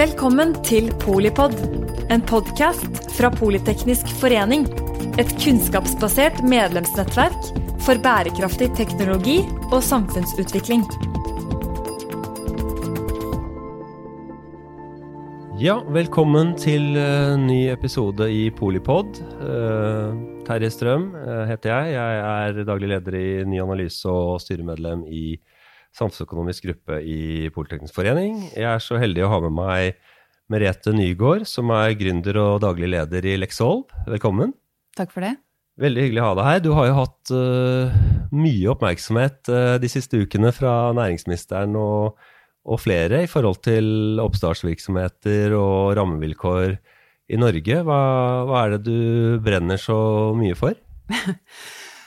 Velkommen 0.00 0.54
til 0.64 0.86
Polipod, 1.02 1.52
en 2.08 2.22
podkast 2.24 3.10
fra 3.18 3.28
Politeknisk 3.34 4.08
forening. 4.16 4.62
Et 5.20 5.28
kunnskapsbasert 5.42 6.38
medlemsnettverk 6.40 7.50
for 7.84 8.00
bærekraftig 8.00 8.70
teknologi 8.78 9.42
og 9.68 9.82
samfunnsutvikling. 9.84 10.86
Ja, 15.60 15.76
velkommen 15.92 16.56
til 16.56 16.96
uh, 16.96 17.36
ny 17.36 17.66
episode 17.68 18.32
i 18.32 18.46
Polipod. 18.56 19.20
Uh, 19.36 20.16
Terje 20.48 20.72
Strøm 20.72 21.10
uh, 21.12 21.44
heter 21.50 21.74
jeg. 21.74 21.98
Jeg 21.98 22.24
er 22.24 22.64
daglig 22.64 22.94
leder 22.94 23.20
i 23.20 23.28
Ny 23.44 23.60
analyse 23.68 24.08
og 24.08 24.40
styremedlem 24.40 25.04
i 25.12 25.34
samfunnsøkonomisk 25.96 26.68
gruppe 26.68 27.00
i 27.02 27.50
Politeknisk 27.54 27.96
forening. 27.96 28.40
Jeg 28.54 28.68
er 28.70 28.82
så 28.82 28.98
heldig 29.00 29.26
å 29.26 29.30
ha 29.34 29.42
med 29.46 29.56
meg 29.58 30.00
Merete 30.50 30.94
Nygaard, 30.94 31.46
som 31.46 31.70
er 31.74 31.94
gründer 31.98 32.40
og 32.42 32.58
daglig 32.64 32.90
leder 32.90 33.26
i 33.26 33.36
Lexolv. 33.38 33.86
Velkommen. 34.10 34.54
Takk 34.98 35.14
for 35.14 35.26
det. 35.26 35.36
Veldig 35.80 36.08
hyggelig 36.08 36.22
å 36.22 36.28
ha 36.28 36.36
deg 36.38 36.48
her. 36.50 36.64
Du 36.64 36.72
har 36.76 36.90
jo 36.90 36.98
hatt 36.98 37.32
mye 38.34 38.72
oppmerksomhet 38.74 39.50
de 39.80 39.90
siste 39.90 40.18
ukene 40.20 40.50
fra 40.52 40.90
næringsministeren 40.96 41.78
og 41.78 42.20
og 42.68 42.80
flere 42.82 43.24
i 43.24 43.30
forhold 43.30 43.62
til 43.64 44.20
oppstartsvirksomheter 44.20 45.54
og 45.56 45.94
rammevilkår 45.98 46.74
i 47.30 47.38
Norge. 47.40 47.82
Hva, 47.86 48.00
hva 48.48 48.64
er 48.64 48.76
det 48.76 48.82
du 48.88 49.40
brenner 49.44 49.80
så 49.80 49.98
mye 50.36 50.58
for? 50.58 50.76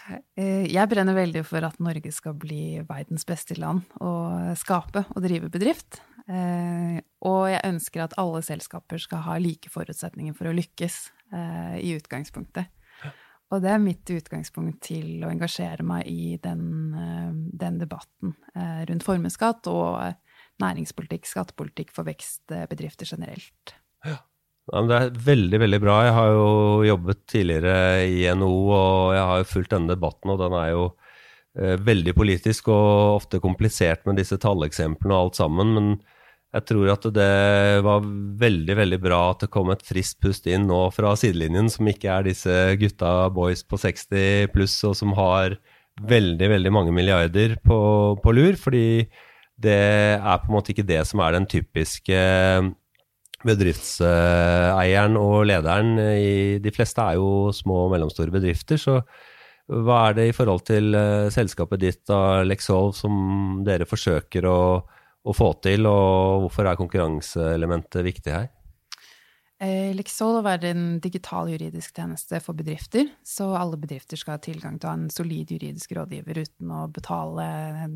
Eh, 0.09 0.65
jeg 0.71 0.89
brenner 0.91 1.15
veldig 1.15 1.43
for 1.47 1.63
at 1.65 1.79
Norge 1.83 2.11
skal 2.13 2.35
bli 2.39 2.81
verdens 2.87 3.25
beste 3.27 3.55
land 3.59 3.85
å 4.03 4.11
skape 4.59 5.05
og 5.13 5.23
drive 5.23 5.51
bedrift. 5.53 6.01
Eh, 6.27 6.99
og 7.27 7.41
jeg 7.51 7.63
ønsker 7.67 8.05
at 8.05 8.15
alle 8.21 8.43
selskaper 8.45 9.01
skal 9.01 9.23
ha 9.27 9.37
like 9.41 9.71
forutsetninger 9.71 10.35
for 10.37 10.49
å 10.49 10.55
lykkes 10.55 10.97
eh, 11.35 11.77
i 11.83 11.93
utgangspunktet. 11.97 12.71
Og 13.53 13.61
det 13.61 13.69
er 13.69 13.81
mitt 13.83 14.09
utgangspunkt 14.09 14.79
til 14.87 15.21
å 15.21 15.29
engasjere 15.29 15.83
meg 15.85 16.07
i 16.09 16.39
den, 16.41 16.63
den 17.53 17.75
debatten 17.77 18.31
rundt 18.89 19.05
formuesskatt 19.05 19.69
og 19.69 19.99
næringspolitikk, 20.63 21.29
skattepolitikk 21.29 21.93
for 21.93 22.07
vekstbedrifter 22.07 23.11
generelt. 23.13 23.75
Ja. 24.07 24.23
Ja, 24.71 24.79
det 24.87 24.95
er 24.95 25.15
veldig 25.25 25.59
veldig 25.59 25.79
bra. 25.83 25.95
Jeg 26.07 26.15
har 26.15 26.29
jo 26.31 26.49
jobbet 26.87 27.23
tidligere 27.27 28.05
i 28.07 28.23
NHO, 28.31 28.59
og 28.71 29.15
jeg 29.15 29.23
har 29.29 29.41
jo 29.41 29.49
fulgt 29.49 29.73
denne 29.73 29.91
debatten, 29.91 30.31
og 30.31 30.39
den 30.39 30.55
er 30.55 30.69
jo 30.71 30.85
eh, 31.59 31.75
veldig 31.83 32.13
politisk 32.15 32.69
og 32.71 33.17
ofte 33.19 33.41
komplisert 33.43 34.05
med 34.07 34.21
disse 34.21 34.39
talleksemplene 34.39 35.17
og 35.17 35.25
alt 35.25 35.39
sammen. 35.41 35.73
Men 35.75 35.89
jeg 36.55 36.67
tror 36.69 36.93
at 36.93 37.07
det 37.17 37.33
var 37.83 38.07
veldig 38.39 38.77
veldig 38.79 38.99
bra 39.03 39.19
at 39.33 39.43
det 39.43 39.51
kom 39.51 39.73
et 39.73 39.83
friskt 39.83 40.21
pust 40.23 40.47
inn 40.47 40.69
nå 40.69 40.79
fra 40.95 41.11
sidelinjen, 41.19 41.67
som 41.73 41.89
ikke 41.91 42.15
er 42.15 42.29
disse 42.29 42.57
gutta 42.79 43.11
boys 43.35 43.65
på 43.67 43.81
60 43.83 44.53
pluss, 44.53 44.77
og 44.87 44.95
som 44.95 45.11
har 45.17 45.57
veldig 46.07 46.49
veldig 46.53 46.71
mange 46.73 46.93
milliarder 46.95 47.57
på, 47.67 47.81
på 48.23 48.35
lur. 48.37 48.55
fordi 48.55 49.09
det 49.63 49.75
er 50.17 50.39
på 50.41 50.49
en 50.49 50.55
måte 50.55 50.71
ikke 50.73 50.87
det 50.87 51.03
som 51.05 51.21
er 51.21 51.35
den 51.35 51.45
typiske 51.51 52.21
bedriftseieren 53.47 55.19
og 55.19 55.43
lederen. 55.49 55.95
I, 55.99 56.59
de 56.63 56.73
fleste 56.73 57.03
er 57.03 57.19
jo 57.19 57.51
små 57.55 57.85
og 57.85 57.93
mellomstore 57.93 58.33
bedrifter. 58.33 58.79
Så 58.81 58.99
hva 59.71 59.99
er 60.09 60.17
det 60.17 60.27
i 60.29 60.35
forhold 60.35 60.65
til 60.67 60.91
uh, 60.95 61.29
selskapet 61.31 61.81
ditt 61.83 62.11
av 62.11 62.43
Lexolve 62.47 62.97
som 62.97 63.61
dere 63.63 63.87
forsøker 63.87 64.47
å, 64.49 64.59
å, 65.23 65.35
få 65.35 65.53
til, 65.63 65.87
og 65.87 66.47
hvorfor 66.47 66.67
er 66.67 66.79
konkurranseelementet 66.79 68.03
viktig 68.03 68.35
her? 68.35 68.49
Eh, 69.63 69.93
Lexolve 69.95 70.51
er 70.57 70.65
en 70.73 70.97
digital 70.99 71.47
juridisk 71.53 71.95
tjeneste 71.95 72.39
for 72.43 72.57
bedrifter, 72.57 73.07
så 73.23 73.53
alle 73.55 73.77
bedrifter 73.79 74.19
skal 74.19 74.35
ha 74.35 74.41
tilgang 74.43 74.75
til 74.75 74.89
å 74.89 74.91
ha 74.91 74.97
en 74.99 75.13
solid 75.13 75.53
juridisk 75.55 75.93
rådgiver 75.95 76.41
uten 76.41 76.73
å 76.73 76.81
betale 76.91 77.45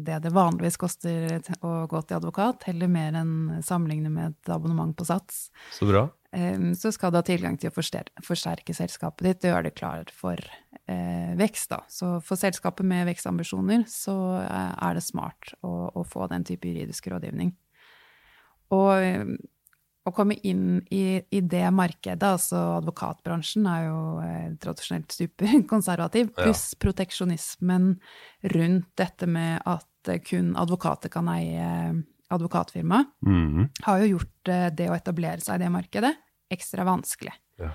det 0.07 0.21
det 0.23 0.31
vanligvis 0.35 0.79
koster 0.79 1.41
å 1.59 1.73
gå 1.91 2.01
til 2.05 2.19
advokat, 2.21 2.69
heller 2.69 2.91
mer 2.91 3.17
enn 3.19 3.57
sammenligne 3.65 4.11
med 4.13 4.37
et 4.37 4.53
abonnement 4.53 4.95
på 4.95 5.07
Sats. 5.09 5.49
Så 5.75 5.89
bra. 5.89 6.05
Eh, 6.31 6.69
så 6.79 6.93
skal 6.95 7.11
du 7.11 7.19
ha 7.19 7.25
tilgang 7.27 7.59
til 7.59 7.73
å 7.73 7.75
forsterke 7.75 8.77
selskapet 8.77 9.27
ditt 9.27 9.43
og 9.49 9.51
gjøre 9.51 9.67
det 9.67 9.75
klar 9.75 10.15
for 10.15 10.39
eh, 10.39 11.35
vekst. 11.41 11.73
Da. 11.73 11.81
Så 11.91 12.13
for 12.23 12.39
selskapet 12.39 12.87
med 12.87 13.09
vekstambisjoner 13.11 13.83
så 13.91 14.15
er 14.45 14.95
det 14.95 15.03
smart 15.03 15.51
å, 15.67 15.91
å 15.91 16.07
få 16.07 16.31
den 16.31 16.47
type 16.47 16.71
juridisk 16.71 17.11
rådgivning. 17.11 17.51
Og 18.71 19.35
å 20.07 20.13
komme 20.15 20.37
inn 20.47 20.79
i, 20.93 21.19
i, 21.19 21.41
det 21.41 21.65
markedet, 21.75 22.23
altså 22.23 22.59
advokatbransjen 22.77 23.67
er 23.69 23.87
jo 23.87 24.01
eh, 24.23 24.45
tradisjonelt 24.61 25.15
superkonservativ, 25.15 26.31
pluss 26.37 26.69
ja. 26.73 26.81
proteksjonismen 26.85 27.89
rundt 28.55 28.91
dette 28.99 29.29
med 29.29 29.59
at 29.67 30.13
eh, 30.13 30.21
kun 30.23 30.53
advokater 30.59 31.11
kan 31.13 31.29
eie 31.33 31.67
advokatfirma, 32.33 33.03
mm. 33.23 33.67
har 33.87 34.01
jo 34.03 34.15
gjort 34.15 34.51
eh, 34.51 34.69
det 34.75 34.89
å 34.91 34.97
etablere 34.97 35.43
seg 35.43 35.59
i 35.59 35.65
det 35.65 35.73
markedet 35.73 36.15
ekstra 36.53 36.87
vanskelig. 36.87 37.35
Ja. 37.59 37.73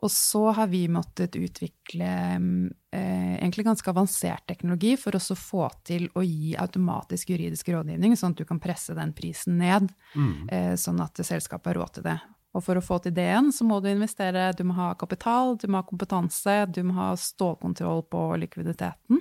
Og 0.00 0.10
så 0.12 0.46
har 0.56 0.70
vi 0.72 0.86
måttet 0.88 1.36
utvikle 1.36 2.08
eh, 2.08 3.34
egentlig 3.36 3.66
ganske 3.66 3.92
avansert 3.92 4.46
teknologi 4.48 4.94
for 5.00 5.16
å 5.16 5.36
få 5.36 5.66
til 5.84 6.08
å 6.16 6.24
gi 6.24 6.54
automatisk 6.56 7.34
juridisk 7.34 7.68
rådgivning, 7.74 8.16
sånn 8.16 8.32
at 8.32 8.40
du 8.40 8.48
kan 8.48 8.62
presse 8.62 8.96
den 8.96 9.12
prisen 9.16 9.58
ned, 9.60 9.90
mm. 10.14 10.34
eh, 10.48 10.74
sånn 10.80 11.02
at 11.04 11.20
selskapet 11.20 11.74
har 11.74 11.82
råd 11.82 11.98
til 11.98 12.08
det. 12.08 12.18
Og 12.56 12.64
for 12.66 12.80
å 12.80 12.82
få 12.82 12.98
til 13.04 13.14
det 13.14 13.28
igjen, 13.28 13.52
så 13.54 13.66
må 13.68 13.78
du 13.82 13.90
investere, 13.92 14.48
du 14.58 14.64
må 14.66 14.74
ha 14.80 14.92
kapital, 14.98 15.54
du 15.60 15.68
må 15.68 15.82
ha 15.82 15.86
kompetanse, 15.86 16.56
du 16.72 16.80
må 16.88 16.96
ha 16.96 17.10
stålkontroll 17.20 18.06
på 18.10 18.24
likviditeten. 18.42 19.20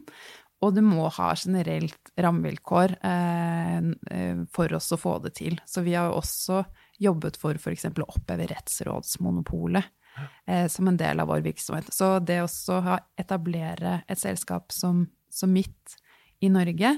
Og 0.59 0.73
du 0.75 0.81
må 0.83 1.05
ha 1.15 1.29
generelt 1.39 2.09
rammevilkår 2.19 2.97
eh, 3.05 3.77
eh 4.15 4.41
for 4.51 4.73
oss 4.75 4.89
å 4.95 4.99
få 4.99 5.19
det 5.23 5.35
til. 5.37 5.59
Så 5.67 5.83
vi 5.85 5.93
har 5.95 6.11
også 6.11 6.63
jobbet 6.99 7.37
for 7.39 7.55
f.eks. 7.55 7.85
å 7.91 8.09
oppheve 8.09 8.47
rettsrådsmonopolet 8.49 9.98
eh, 10.47 10.67
som 10.71 10.87
en 10.87 10.97
del 10.99 11.19
av 11.19 11.31
vår 11.31 11.43
virksomhet. 11.45 11.93
Så 11.93 12.17
det 12.19 12.41
å 12.43 12.99
etablere 13.19 14.01
et 14.07 14.19
selskap 14.19 14.73
som, 14.75 15.05
som 15.29 15.51
mitt 15.53 15.97
i 16.39 16.51
Norge 16.51 16.97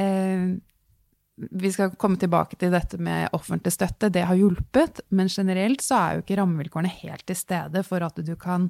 eh, 0.00 0.54
vi 1.36 1.70
skal 1.72 1.94
komme 1.98 2.18
tilbake 2.20 2.56
til 2.58 2.70
dette 2.70 2.98
med 3.02 3.32
offentlig 3.34 3.72
støtte. 3.74 4.10
Det 4.12 4.22
har 4.22 4.38
hjulpet, 4.38 5.00
men 5.10 5.30
generelt 5.32 5.82
så 5.82 5.96
er 5.98 6.12
jo 6.14 6.22
ikke 6.22 6.36
rammevilkårene 6.38 6.92
helt 7.00 7.24
til 7.26 7.38
stede 7.38 7.82
for 7.86 8.04
at 8.06 8.20
du 8.22 8.36
kan 8.38 8.68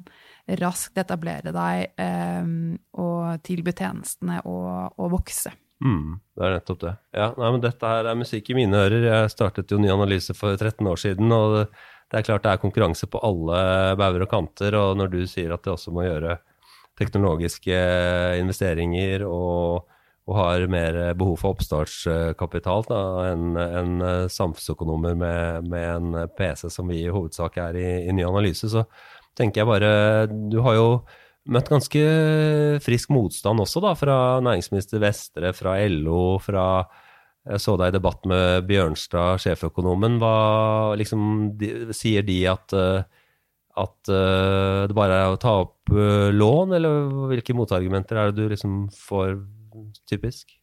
raskt 0.61 0.97
etablere 0.97 1.53
deg 1.53 2.01
eh, 2.01 2.49
og 3.01 3.45
tilby 3.45 3.75
tjenestene 3.75 4.41
og, 4.49 4.97
og 4.97 5.13
vokse. 5.19 5.53
Mm, 5.83 6.15
det 6.37 6.45
er 6.47 6.55
nettopp 6.55 6.81
det. 6.81 6.93
Ja, 7.13 7.27
nei, 7.37 7.49
men 7.53 7.63
Dette 7.63 7.89
her 7.91 8.07
er 8.09 8.17
musikk 8.17 8.49
i 8.49 8.57
mine 8.57 8.79
ører. 8.87 9.09
Jeg 9.11 9.33
startet 9.33 9.71
jo 9.71 9.79
ny 9.81 9.91
analyse 9.91 10.33
for 10.37 10.55
13 10.55 10.87
år 10.89 11.01
siden. 11.01 11.35
og 11.35 11.67
det, 12.11 12.19
er 12.19 12.27
klart 12.27 12.45
det 12.45 12.53
er 12.53 12.61
konkurranse 12.61 13.09
på 13.09 13.21
alle 13.25 13.57
bauger 13.99 14.25
og 14.25 14.31
kanter, 14.31 14.77
og 14.79 14.99
når 14.99 15.11
du 15.13 15.19
sier 15.29 15.53
at 15.55 15.65
det 15.65 15.73
også 15.73 15.93
må 15.95 16.05
gjøre 16.05 16.37
teknologiske 16.99 17.79
investeringer 18.39 19.25
og, 19.27 19.83
og 20.29 20.37
har 20.39 20.67
mer 20.71 20.99
behov 21.17 21.35
for 21.41 21.55
oppstartskapital 21.55 22.87
enn 23.25 23.59
en 23.59 24.07
samfunnsøkonomer 24.31 25.17
med, 25.19 25.69
med, 25.69 25.89
en 25.97 26.31
PC 26.37 26.69
som 26.71 26.89
vi 26.91 27.03
i 27.03 27.11
hovedsak 27.11 27.59
er 27.61 27.79
i, 27.81 27.89
i 28.07 28.15
ny 28.15 28.23
analyse, 28.27 28.71
så 28.71 28.85
tenker 29.35 29.63
jeg 29.63 29.71
bare 29.73 29.93
Du 30.31 30.61
har 30.63 30.77
jo 30.79 30.89
møtt 31.51 31.69
ganske 31.69 32.01
frisk 32.81 33.11
motstand 33.13 33.61
også 33.61 33.83
da, 33.83 33.93
fra 33.97 34.17
næringsminister 34.45 35.01
Vestre, 35.03 35.51
fra 35.53 35.77
LO, 35.91 36.37
fra 36.41 36.85
jeg 37.45 37.61
så 37.61 37.75
deg 37.77 37.91
i 37.91 37.95
debatt 37.95 38.25
med 38.29 38.65
Bjørnstad, 38.69 39.41
sjeføkonomen. 39.43 40.17
Hva 40.21 40.95
liksom, 40.97 41.53
de, 41.59 41.71
sier 41.95 42.25
de 42.25 42.39
at, 42.49 42.73
eh, 42.73 43.05
at 43.85 44.11
uh, 44.11 44.85
det 44.89 44.97
bare 44.97 45.21
er 45.21 45.33
å 45.33 45.39
ta 45.41 45.57
opp 45.65 45.93
uh, 45.93 46.31
lån, 46.33 46.73
eller 46.77 47.09
hvilke 47.31 47.55
motargumenter 47.57 48.17
er 48.17 48.31
det 48.31 48.39
du 48.41 48.53
liksom 48.55 48.85
får 48.95 49.35
typisk? 50.09 50.55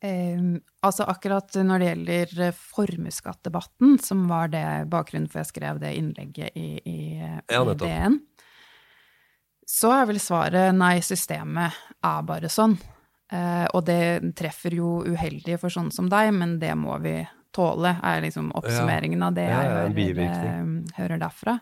Um, 0.00 0.62
altså 0.80 1.04
akkurat 1.12 1.58
når 1.60 1.82
det 1.82 1.88
gjelder 1.90 2.54
formuesskattdebatten, 2.56 3.98
som 4.00 4.24
var 4.30 4.48
det 4.54 4.64
bakgrunnen 4.88 5.28
for 5.28 5.42
jeg 5.42 5.50
skrev 5.50 5.82
det 5.82 5.92
innlegget 5.98 6.56
i, 6.56 6.80
i, 6.88 7.00
ja, 7.20 7.60
i 7.60 7.76
DN, 7.82 8.16
så 9.68 9.92
er 9.98 10.08
vel 10.08 10.22
svaret 10.22 10.72
nei, 10.74 10.96
systemet 11.04 11.76
er 12.00 12.24
bare 12.26 12.48
sånn. 12.50 12.78
Eh, 13.30 13.66
og 13.76 13.84
det 13.86 14.34
treffer 14.38 14.74
jo 14.74 15.00
uheldig 15.06 15.58
for 15.62 15.72
sånne 15.72 15.94
som 15.94 16.08
deg, 16.10 16.32
men 16.34 16.58
det 16.62 16.72
må 16.78 16.96
vi 17.02 17.20
tåle, 17.54 17.96
er 18.06 18.22
liksom 18.22 18.50
oppsummeringen 18.58 19.22
av 19.26 19.34
det 19.34 19.46
jeg 19.48 19.66
ja, 19.66 19.82
hører, 19.90 20.20
eh, 20.24 20.94
hører, 20.98 21.20
derfra. 21.22 21.56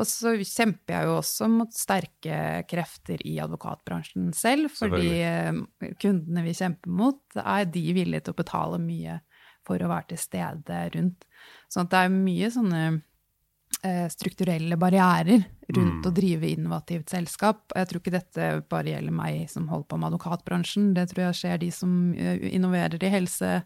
Og 0.00 0.08
så 0.08 0.34
kjemper 0.36 0.94
jeg 0.94 1.08
jo 1.08 1.16
også 1.18 1.48
mot 1.52 1.76
sterke 1.76 2.38
krefter 2.68 3.20
i 3.28 3.38
advokatbransjen 3.40 4.30
selv, 4.36 4.72
fordi 4.76 5.12
eh, 5.24 5.92
kundene 6.00 6.44
vi 6.44 6.56
kjemper 6.56 6.92
mot, 7.02 7.22
er 7.40 7.68
de 7.72 7.84
villige 7.96 8.26
til 8.26 8.36
å 8.36 8.40
betale 8.40 8.80
mye 8.82 9.20
for 9.66 9.80
å 9.80 9.92
være 9.92 10.12
til 10.12 10.22
stede 10.24 10.82
rundt. 10.96 11.28
At 11.76 11.92
det 11.92 12.04
er 12.04 12.12
mye 12.14 12.52
sånne 12.52 12.84
strukturelle 14.12 14.76
barrierer 14.76 15.44
rundt 15.70 16.04
Mm. 16.04 16.10
å 16.10 16.12
drive 16.14 16.48
innovativt 16.50 17.08
selskap. 17.08 17.60
Jeg 17.74 17.86
tror 17.88 18.00
ikke 18.00 18.12
dette 18.12 18.48
bare 18.68 18.90
gjelder 18.92 19.12
meg 19.14 19.48
som 19.48 19.68
holder 19.68 19.86
på 19.88 19.98
med 19.98 20.08
advokatbransjen. 20.12 20.94
Det 20.94 21.08
tror 21.10 21.22
jeg 21.28 21.34
skjer 21.38 21.58
de 21.62 21.70
som 21.70 21.94
eh, 22.14 22.42
innoverer 22.54 23.02
i 23.02 23.08
helse, 23.08 23.62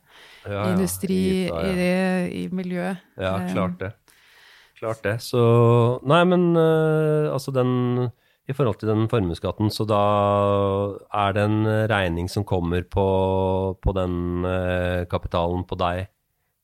Ja, 0.46 0.52
ja, 0.52 0.64
industri, 0.74 1.46
ja. 1.48 1.62
i, 1.64 2.44
i 2.44 2.48
miljø. 2.52 2.96
Ja, 3.18 3.36
Eh, 3.40 3.52
klart 3.52 3.78
det. 3.80 3.92
Klart 4.78 5.02
det. 5.02 5.16
Så 5.22 6.00
Nei, 6.04 6.24
men 6.24 6.54
eh, 6.56 7.32
altså 7.32 7.52
den 7.54 8.10
I 8.46 8.52
forhold 8.52 8.76
til 8.78 8.90
den 8.90 9.08
formuesskatten, 9.08 9.70
så 9.72 9.86
da 9.88 10.00
er 11.16 11.32
det 11.32 11.42
en 11.46 11.64
regning 11.88 12.28
som 12.28 12.44
kommer 12.44 12.82
på, 12.84 13.04
på 13.80 13.94
den 13.96 14.44
eh, 14.44 15.04
kapitalen 15.08 15.64
på 15.64 15.78
deg, 15.80 16.08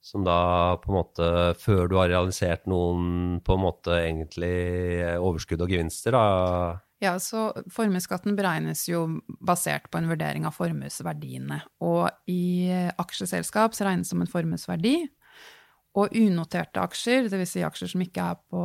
som 0.01 0.25
da 0.25 0.77
på 0.81 0.91
en 0.91 0.97
måte, 0.97 1.27
før 1.61 1.89
du 1.91 1.97
har 2.01 2.11
realisert 2.13 2.65
noen 2.71 3.41
på 3.45 3.57
en 3.57 3.65
måte 3.67 3.99
egentlig 4.01 4.55
eh, 5.05 5.19
overskudd 5.21 5.67
og 5.67 5.75
gevinster, 5.75 6.17
da 6.17 6.81
Ja, 7.01 7.15
så 7.21 7.51
formuesskatten 7.73 8.37
beregnes 8.37 8.87
jo 8.89 9.07
basert 9.41 9.89
på 9.93 10.01
en 10.01 10.09
vurdering 10.11 10.45
av 10.49 10.57
formuesverdiene. 10.57 11.63
Og 11.85 12.09
i 12.29 12.69
aksjeselskap 13.01 13.77
så 13.77 13.89
regnes 13.89 14.09
det 14.09 14.13
som 14.15 14.25
en 14.25 14.33
formuesverdi. 14.33 14.97
Og 15.99 16.13
unoterte 16.15 16.79
aksjer, 16.79 17.27
dvs. 17.27 17.51
Si 17.51 17.63
aksjer 17.67 17.91
som 17.91 18.03
ikke 18.05 18.23
er 18.23 18.37
på, 18.53 18.61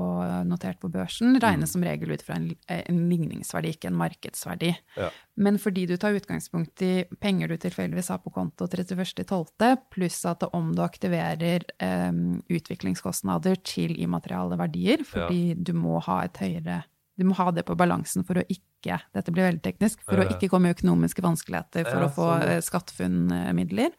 notert 0.46 0.78
på 0.82 0.92
børsen, 0.94 1.40
regnes 1.42 1.74
som 1.74 1.86
regel 1.86 2.14
ut 2.14 2.22
fra 2.22 2.38
en, 2.38 2.52
en 2.70 3.00
ligningsverdi, 3.10 3.72
ikke 3.74 3.90
en 3.90 3.98
markedsverdi. 3.98 4.70
Ja. 5.00 5.10
Men 5.42 5.58
fordi 5.62 5.88
du 5.90 5.96
tar 5.98 6.14
utgangspunkt 6.18 6.84
i 6.86 6.92
penger 7.22 7.50
du 7.50 7.58
tilfeldigvis 7.66 8.12
har 8.14 8.22
på 8.22 8.34
konto 8.36 8.70
31.12., 8.70 9.74
pluss 9.96 10.22
at 10.30 10.46
om 10.54 10.70
du 10.78 10.84
aktiverer 10.86 11.66
eh, 11.82 12.12
utviklingskostnader 12.46 13.58
til 13.66 13.98
immateriale 13.98 14.60
verdier, 14.62 15.02
fordi 15.08 15.56
du 15.58 15.74
må 15.74 15.98
ha 16.06 16.22
et 16.28 16.44
høyere 16.46 16.84
du 17.16 17.24
må 17.28 17.36
ha 17.38 17.48
det 17.56 17.64
på 17.68 17.76
balansen 17.80 18.26
for 18.28 18.40
å 18.42 18.44
ikke 18.52 19.00
dette 19.16 19.32
blir 19.34 19.48
veldig 19.48 19.64
teknisk, 19.66 20.04
for 20.06 20.22
å 20.22 20.28
ikke 20.30 20.50
komme 20.52 20.70
i 20.70 20.76
økonomiske 20.76 21.24
vanskeligheter 21.26 21.88
for 21.88 22.06
å 22.06 22.10
få 22.14 22.28
sånn, 22.36 22.52
eh, 22.52 22.62
SkatteFUNN-midler. 22.62 23.96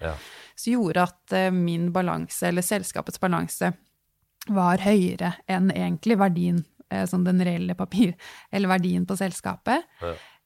Så 0.55 0.75
gjorde 0.77 1.07
at 1.09 1.35
eh, 1.35 1.51
min 1.51 1.89
balanse, 1.95 2.47
eller 2.51 2.63
selskapets 2.63 3.19
balanse, 3.23 3.73
var 4.47 4.79
høyere 4.85 5.33
enn 5.51 5.73
egentlig 5.75 6.19
verdien, 6.21 6.61
sånn 7.11 7.25
den 7.27 7.43
reelle 7.43 7.75
papir, 7.75 8.13
eller 8.55 8.71
verdien 8.71 9.03
på 9.09 9.17
selskapet. 9.19 9.89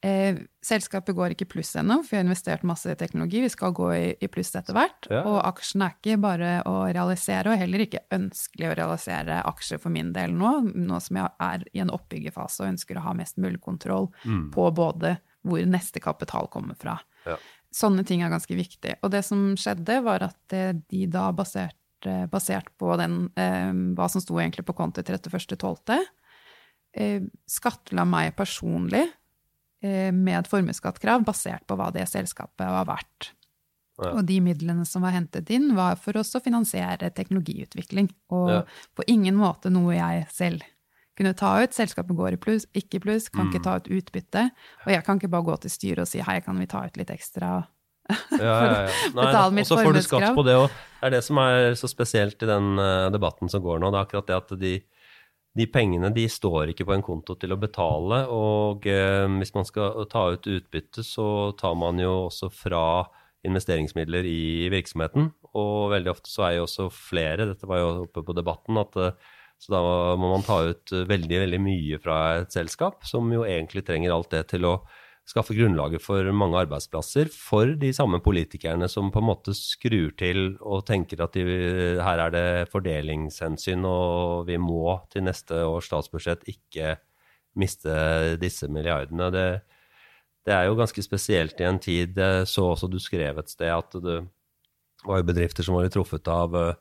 Eh, 0.02 0.38
selskapet 0.64 1.12
går 1.12 1.34
ikke 1.34 1.44
i 1.44 1.50
pluss 1.52 1.74
ennå, 1.76 1.98
for 2.00 2.14
vi 2.14 2.16
har 2.16 2.24
investert 2.24 2.62
masse 2.64 2.88
i 2.88 2.96
teknologi. 2.96 3.42
Vi 3.44 3.50
skal 3.52 3.74
gå 3.76 3.88
i, 3.92 4.06
i 4.16 4.28
pluss 4.32 4.54
etter 4.56 4.72
hvert. 4.72 5.08
Ja. 5.12 5.20
Og 5.28 5.40
aksjen 5.44 5.82
er 5.84 5.92
ikke 5.92 6.16
bare 6.22 6.52
å 6.64 6.86
realisere, 6.88 7.52
og 7.52 7.60
heller 7.60 7.84
ikke 7.84 8.00
ønskelig 8.16 8.70
å 8.70 8.76
realisere 8.78 9.42
aksjer 9.50 9.82
for 9.82 9.92
min 9.92 10.14
del 10.16 10.32
nå, 10.32 10.54
nå 10.72 11.00
som 11.04 11.20
jeg 11.20 11.34
er 11.50 11.66
i 11.76 11.82
en 11.84 11.92
oppbyggefase 11.92 12.62
og 12.64 12.70
ønsker 12.72 12.96
å 12.96 13.04
ha 13.10 13.12
mest 13.18 13.36
mulig 13.36 13.60
kontroll 13.60 14.08
Mm. 14.24 14.50
på 14.54 14.70
både 14.74 15.18
hvor 15.44 15.60
neste 15.68 16.00
kapital 16.00 16.48
kommer 16.52 16.76
fra. 16.80 16.98
Ja. 17.26 17.36
Sånne 17.72 18.02
ting 18.04 18.22
er 18.24 18.32
ganske 18.32 18.56
viktig. 18.56 18.96
Og 19.04 19.12
det 19.12 19.20
som 19.24 19.54
skjedde, 19.56 20.00
var 20.04 20.24
at 20.26 20.52
eh, 20.56 20.72
de 20.90 21.04
da 21.12 21.28
basert, 21.36 21.76
eh, 22.08 22.24
basert 22.26 22.72
på 22.80 22.96
den, 22.98 23.30
eh, 23.36 23.70
hva 23.96 24.08
som 24.10 24.20
sto 24.24 24.40
egentlig 24.40 24.64
på 24.66 24.74
konto 24.80 25.04
31.12., 25.04 26.00
eh, 26.96 27.20
skattla 27.48 28.04
meg 28.08 28.34
personlig 28.36 29.06
med 29.82 30.38
et 30.38 30.48
formuesskattkrav 30.50 31.22
basert 31.24 31.62
på 31.66 31.76
hva 31.78 31.90
det 31.94 32.02
selskapet 32.10 32.66
var 32.68 32.84
verdt. 32.84 33.30
Ja. 34.00 34.10
Og 34.16 34.24
de 34.28 34.38
midlene 34.40 34.84
som 34.88 35.02
var 35.04 35.12
hentet 35.12 35.48
inn, 35.52 35.74
var 35.76 35.96
for 36.00 36.16
oss 36.20 36.34
å 36.36 36.40
finansiere 36.40 37.10
teknologiutvikling. 37.12 38.10
Og 38.32 38.48
Ja. 38.50 38.62
på 38.96 39.04
ingen 39.08 39.36
måte 39.36 39.70
noe 39.72 39.92
jeg 39.94 40.26
selv 40.32 40.62
kunne 41.16 41.34
ta 41.36 41.62
ut. 41.62 41.72
Selskapet 41.76 42.16
går 42.16 42.32
i 42.32 42.36
pluss, 42.40 42.64
ikke 42.74 42.96
i 42.96 42.98
pluss, 43.00 43.28
kan 43.28 43.46
Mm. 43.46 43.52
ikke 43.52 43.62
ta 43.64 43.74
ut 43.76 43.88
utbytte. 43.88 44.50
Og 44.86 44.92
jeg 44.92 45.04
kan 45.04 45.18
ikke 45.18 45.30
bare 45.30 45.44
gå 45.44 45.60
til 45.60 45.70
styret 45.70 45.98
og 46.00 46.08
si 46.08 46.18
hei, 46.20 46.40
kan 46.40 46.58
vi 46.58 46.66
ta 46.66 46.84
ut 46.86 46.96
litt 46.96 47.08
ekstra? 47.10 47.66
Ja, 48.32 48.38
ja, 48.40 48.72
ja. 48.72 48.86
Nei, 49.14 49.26
betale 49.26 49.52
mitt 49.52 49.70
og 49.70 49.78
så 49.78 49.84
får 49.84 49.92
du 49.92 50.00
skatt 50.02 50.34
på 50.34 50.44
det 50.44 50.54
òg. 50.56 50.68
Det 51.00 51.06
er 51.06 51.10
det 51.10 51.24
som 51.24 51.36
er 51.38 51.72
så 51.78 51.86
spesielt 51.88 52.42
i 52.42 52.46
den 52.46 52.78
eh, 52.78 53.10
debatten 53.10 53.48
som 53.50 53.62
går 53.62 53.78
nå. 53.78 53.90
Det 53.92 53.98
er 54.00 54.06
akkurat 54.06 54.26
det 54.26 54.36
at 54.36 54.58
de, 54.58 54.82
de 55.58 55.66
pengene 55.66 56.12
de 56.14 56.26
står 56.30 56.70
ikke 56.70 56.86
på 56.86 56.94
en 56.94 57.04
konto 57.04 57.34
til 57.40 57.54
å 57.54 57.58
betale. 57.60 58.22
Og 58.30 58.86
eh, 58.90 59.26
hvis 59.40 59.54
man 59.56 59.66
skal 59.66 60.06
ta 60.10 60.28
ut 60.34 60.46
utbytte, 60.46 61.04
så 61.06 61.50
tar 61.58 61.74
man 61.78 61.98
jo 62.02 62.28
også 62.28 62.50
fra 62.54 62.84
investeringsmidler 63.46 64.28
i 64.28 64.70
virksomheten. 64.72 65.30
Og 65.58 65.90
veldig 65.94 66.12
ofte 66.12 66.30
så 66.30 66.46
er 66.46 66.56
jo 66.58 66.66
også 66.68 66.88
flere, 66.94 67.48
dette 67.50 67.68
var 67.68 67.82
jo 67.82 67.92
oppe 68.04 68.22
på 68.26 68.36
debatten, 68.36 68.78
at 68.80 68.98
eh, 69.00 69.36
så 69.60 69.74
da 69.74 69.80
må 70.16 70.30
man 70.32 70.44
ta 70.46 70.60
ut 70.70 70.94
eh, 70.94 71.06
veldig, 71.08 71.42
veldig 71.44 71.60
mye 71.62 72.00
fra 72.02 72.20
et 72.40 72.54
selskap, 72.54 73.04
som 73.08 73.28
jo 73.34 73.44
egentlig 73.48 73.84
trenger 73.88 74.14
alt 74.14 74.30
det 74.32 74.46
til 74.54 74.68
å 74.68 74.78
skaffe 75.30 75.54
grunnlaget 75.54 76.02
for 76.02 76.26
mange 76.34 76.58
arbeidsplasser 76.64 77.30
for 77.32 77.76
de 77.78 77.92
samme 77.94 78.18
politikerne 78.24 78.88
som 78.90 79.12
på 79.14 79.22
en 79.22 79.28
måte 79.28 79.54
skrur 79.56 80.10
til 80.18 80.56
og 80.58 80.82
tenker 80.88 81.22
at 81.22 81.36
de, 81.36 81.44
her 82.02 82.24
er 82.26 82.34
det 82.34 82.70
fordelingshensyn, 82.72 83.86
og 83.86 84.48
vi 84.50 84.58
må 84.58 84.98
til 85.12 85.26
neste 85.28 85.62
års 85.68 85.90
statsbudsjett 85.90 86.48
ikke 86.50 86.96
miste 87.60 87.94
disse 88.42 88.68
milliardene. 88.70 89.30
Det, 89.34 89.46
det 90.46 90.56
er 90.56 90.68
jo 90.68 90.78
ganske 90.78 91.04
spesielt 91.04 91.60
i 91.60 91.68
en 91.68 91.80
tid. 91.82 92.18
Jeg 92.18 92.46
så 92.50 92.72
også 92.72 92.90
du 92.90 92.98
skrev 93.02 93.38
et 93.38 93.52
sted 93.52 93.70
at 93.74 93.96
det 94.02 94.20
var 95.06 95.20
jo 95.20 95.28
bedrifter 95.30 95.66
som 95.66 95.78
var 95.78 95.88
truffet 95.92 96.28
av 96.30 96.56
eh, 96.58 96.78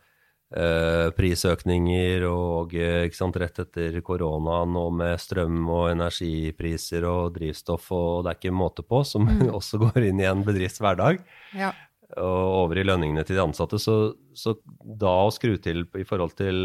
prisøkninger 1.15 2.23
og 2.29 2.73
eh, 2.73 3.09
sant, 3.13 3.37
rett 3.37 3.61
etter 3.61 3.99
koronaen 4.05 4.73
og 4.79 4.95
med 4.97 5.19
strøm 5.21 5.59
og 5.69 5.91
energipriser 5.91 7.05
og 7.09 7.35
drivstoff, 7.35 7.91
og 7.93 8.23
det 8.25 8.31
er 8.33 8.39
ikke 8.39 8.55
måte 8.57 8.85
på, 8.85 9.03
som 9.05 9.29
også 9.59 9.81
går 9.85 10.09
inn 10.09 10.23
i 10.23 10.27
en 10.29 10.45
bedrifts 10.47 10.81
hverdag 10.81 11.21
Ja. 11.57 11.73
og 12.17 12.65
over 12.65 12.81
i 12.81 12.85
lønningene 12.87 13.25
til 13.27 13.37
de 13.37 13.43
ansatte. 13.45 13.77
Så, 13.81 14.15
så 14.33 14.55
da 14.81 15.13
å 15.27 15.33
skru 15.33 15.57
til 15.61 15.85
i 15.97 16.05
forhold 16.07 16.33
til 16.39 16.57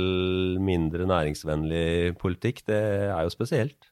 mindre 0.65 1.05
næringsvennlig 1.11 2.15
politikk, 2.21 2.65
det 2.71 2.81
er 3.11 3.21
jo 3.27 3.35
spesielt. 3.35 3.91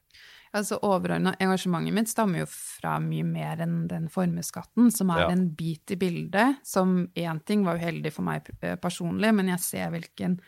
Altså 0.53 0.77
overordna 0.85 1.33
engasjementet 1.41 1.95
mitt 1.97 2.11
stammer 2.13 2.43
jo 2.43 2.47
fra 2.51 2.99
mye 3.01 3.25
mer 3.25 3.63
enn 3.65 3.87
den 3.89 4.11
formuesskatten, 4.13 4.91
som 4.93 5.11
er 5.15 5.21
Ja. 5.25 5.31
en 5.33 5.47
bit 5.57 5.91
i 5.91 5.97
bildet, 5.97 6.59
som 6.63 7.09
én 7.17 7.41
ting 7.45 7.65
var 7.65 7.79
uheldig 7.81 8.13
for 8.13 8.23
meg 8.23 8.51
eh, 8.61 8.77
personlig, 8.77 9.33
men 9.35 9.49
jeg 9.49 9.61
ser 9.65 9.91
hvilken 9.91 10.39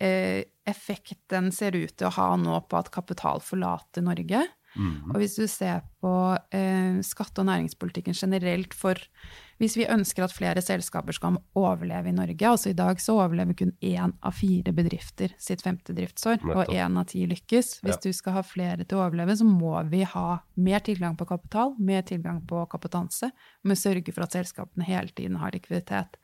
eh, 0.00 0.42
effekt 0.66 1.28
den 1.28 1.52
ser 1.52 1.76
ut 1.78 1.94
til 1.96 2.08
å 2.08 2.14
ha 2.18 2.36
nå 2.36 2.58
på 2.68 2.76
at 2.78 2.90
kapital 2.90 3.38
forlater 3.40 4.02
Norge. 4.02 4.42
Og 4.76 5.16
hvis 5.20 5.36
du 5.36 5.46
ser 5.48 5.82
på 6.02 6.38
eh, 6.52 7.00
skatte- 7.02 7.40
og 7.40 7.46
næringspolitikken 7.46 8.14
generelt 8.14 8.74
for 8.74 8.94
Hvis 9.58 9.74
vi 9.76 9.86
ønsker 9.88 10.22
at 10.24 10.32
flere 10.36 10.60
selskaper 10.60 11.12
skal 11.16 11.38
overleve 11.56 12.10
i 12.10 12.12
Norge, 12.12 12.44
altså 12.46 12.68
i 12.68 12.74
dag 12.76 12.98
så 13.00 13.14
overlever 13.16 13.54
kun 13.56 13.72
én 13.80 14.12
av 14.22 14.34
fire 14.36 14.70
bedrifter 14.76 15.32
sitt 15.40 15.62
femte 15.62 15.94
driftsår, 15.96 16.44
og 16.44 16.66
én 16.68 16.98
av 17.00 17.06
ti 17.06 17.26
lykkes. 17.26 17.80
Hvis 17.80 17.94
Ja. 17.96 18.00
du 18.02 18.12
skal 18.12 18.32
ha 18.34 18.42
flere 18.42 18.84
til 18.84 18.98
å 18.98 19.08
overleve, 19.08 19.32
så 19.32 19.46
må 19.48 19.88
vi 19.88 20.02
ha 20.02 20.40
mer 20.58 20.80
tilgang 20.80 21.16
på 21.16 21.26
kapital, 21.26 21.74
mer 21.78 22.02
tilgang 22.02 22.42
på 22.46 22.68
kompetanse, 22.68 23.32
vi 23.64 23.70
sørge 23.74 24.12
for 24.12 24.24
at 24.24 24.32
selskapene 24.32 24.84
hele 24.84 25.08
tiden 25.08 25.36
har 25.36 25.50
likviditet. 25.52 26.18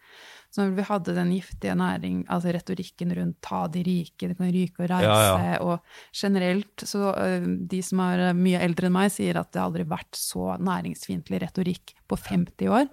Så 0.52 0.60
når 0.60 0.74
vi 0.76 0.84
hadde 0.84 1.14
den 1.16 1.30
giftige 1.32 1.74
næring, 1.80 2.18
altså 2.28 2.52
retorikken 2.52 3.14
rundt 3.16 3.38
ta 3.40 3.62
de 3.72 3.80
rike, 3.86 4.28
det 4.28 4.36
kan 4.36 4.52
ryke 4.52 4.84
og 4.84 4.90
reise, 4.90 5.08
Ja, 5.08 5.52
ja. 5.54 5.58
og 5.64 5.78
generelt 6.12 6.84
så 6.84 7.14
øh, 7.16 7.46
de 7.70 7.80
som 7.82 8.02
er 8.04 8.28
øh, 8.28 8.36
mye 8.36 8.60
eldre 8.60 8.90
enn 8.90 8.96
meg, 8.98 9.08
sier 9.14 9.40
at 9.40 9.48
det 9.54 9.62
aldri 9.62 9.86
har 9.86 9.94
vært 9.94 10.18
så 10.18 10.58
næringsfiendtlig 10.60 11.40
retorikk 11.46 11.94
på 12.04 12.20
50 12.20 12.68
år. 12.68 12.90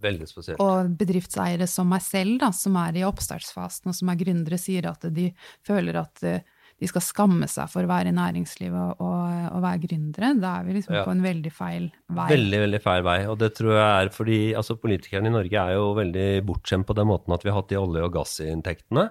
Veldig 0.00 0.28
spesielt. 0.30 0.62
Og 0.62 0.94
bedriftseiere 0.96 1.66
som 1.68 1.90
meg 1.92 2.04
selv, 2.06 2.38
da, 2.40 2.52
som 2.56 2.76
er 2.80 3.00
i 3.00 3.04
oppstartsfasen 3.04 3.90
og 3.90 3.98
som 3.98 4.08
er 4.12 4.20
gründere, 4.20 4.60
sier 4.62 4.88
at 4.88 5.04
de 5.12 5.28
føler 5.66 6.00
at 6.00 6.24
øh, 6.24 6.40
de 6.78 6.86
skal 6.86 7.02
skamme 7.02 7.48
seg 7.50 7.70
for 7.72 7.82
å 7.82 7.90
være 7.90 8.12
i 8.12 8.14
næringslivet 8.14 8.78
og, 8.78 9.00
og, 9.02 9.46
og 9.56 9.62
være 9.64 9.82
gründere. 9.82 10.32
Da 10.38 10.52
er 10.60 10.66
vi 10.68 10.76
liksom 10.76 10.94
Ja. 10.94 11.04
på 11.04 11.14
en 11.14 11.24
veldig 11.24 11.52
feil 11.52 11.88
vei. 12.06 12.28
Veldig, 12.30 12.60
veldig 12.64 12.82
feil 12.84 13.06
vei. 13.06 13.16
Og 13.26 13.38
det 13.40 13.52
tror 13.58 13.72
jeg 13.74 13.88
er 13.88 14.12
fordi 14.14 14.40
altså 14.60 14.78
politikerne 14.78 15.30
i 15.30 15.34
Norge 15.34 15.64
er 15.64 15.74
jo 15.74 15.88
veldig 15.98 16.28
bortskjemt 16.46 16.86
på 16.86 16.94
den 16.94 17.10
måten 17.10 17.34
at 17.34 17.42
vi 17.42 17.50
har 17.50 17.58
hatt 17.58 17.72
de 17.72 17.80
olje- 17.80 18.04
og 18.06 18.14
gassinntektene. 18.14 19.08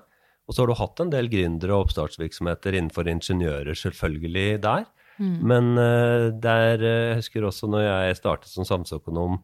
Og 0.48 0.56
så 0.56 0.64
har 0.64 0.72
du 0.72 0.80
hatt 0.80 1.04
en 1.04 1.12
del 1.12 1.28
gründere 1.28 1.76
og 1.76 1.90
oppstartsvirksomheter 1.90 2.78
innenfor 2.78 3.10
ingeniører, 3.12 3.76
selvfølgelig, 3.76 4.62
der. 4.64 4.88
Men 5.20 5.72
uh, 5.82 6.30
der 6.30 6.78
eh, 6.78 7.08
Jeg 7.10 7.22
husker 7.24 7.48
også 7.48 7.68
når 7.72 7.86
jeg 7.88 8.18
startet 8.20 8.52
som 8.52 8.68
samfunnsøkonom 8.70 9.40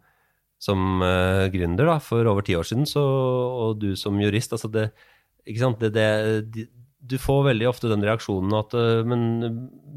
som 0.61 1.01
uh, 1.01 1.49
gründer 1.51 1.89
da, 1.89 1.97
for 1.99 2.23
over 2.29 2.45
ti 2.45 2.53
år 2.55 2.63
siden, 2.63 2.85
så, 2.87 3.01
og 3.01 3.81
du 3.81 3.95
som 3.99 4.19
jurist 4.21 4.53
altså 4.53 4.69
det, 4.71 4.85
ikke 5.43 5.59
sant, 5.59 5.81
det, 5.81 5.89
det, 5.97 6.05
de, 6.53 6.67
Du 7.03 7.17
får 7.19 7.49
veldig 7.49 7.67
ofte 7.67 7.89
den 7.91 8.03
reaksjonen 8.05 8.53
at 8.55 8.75
eh, 8.77 9.01
Men 9.07 9.23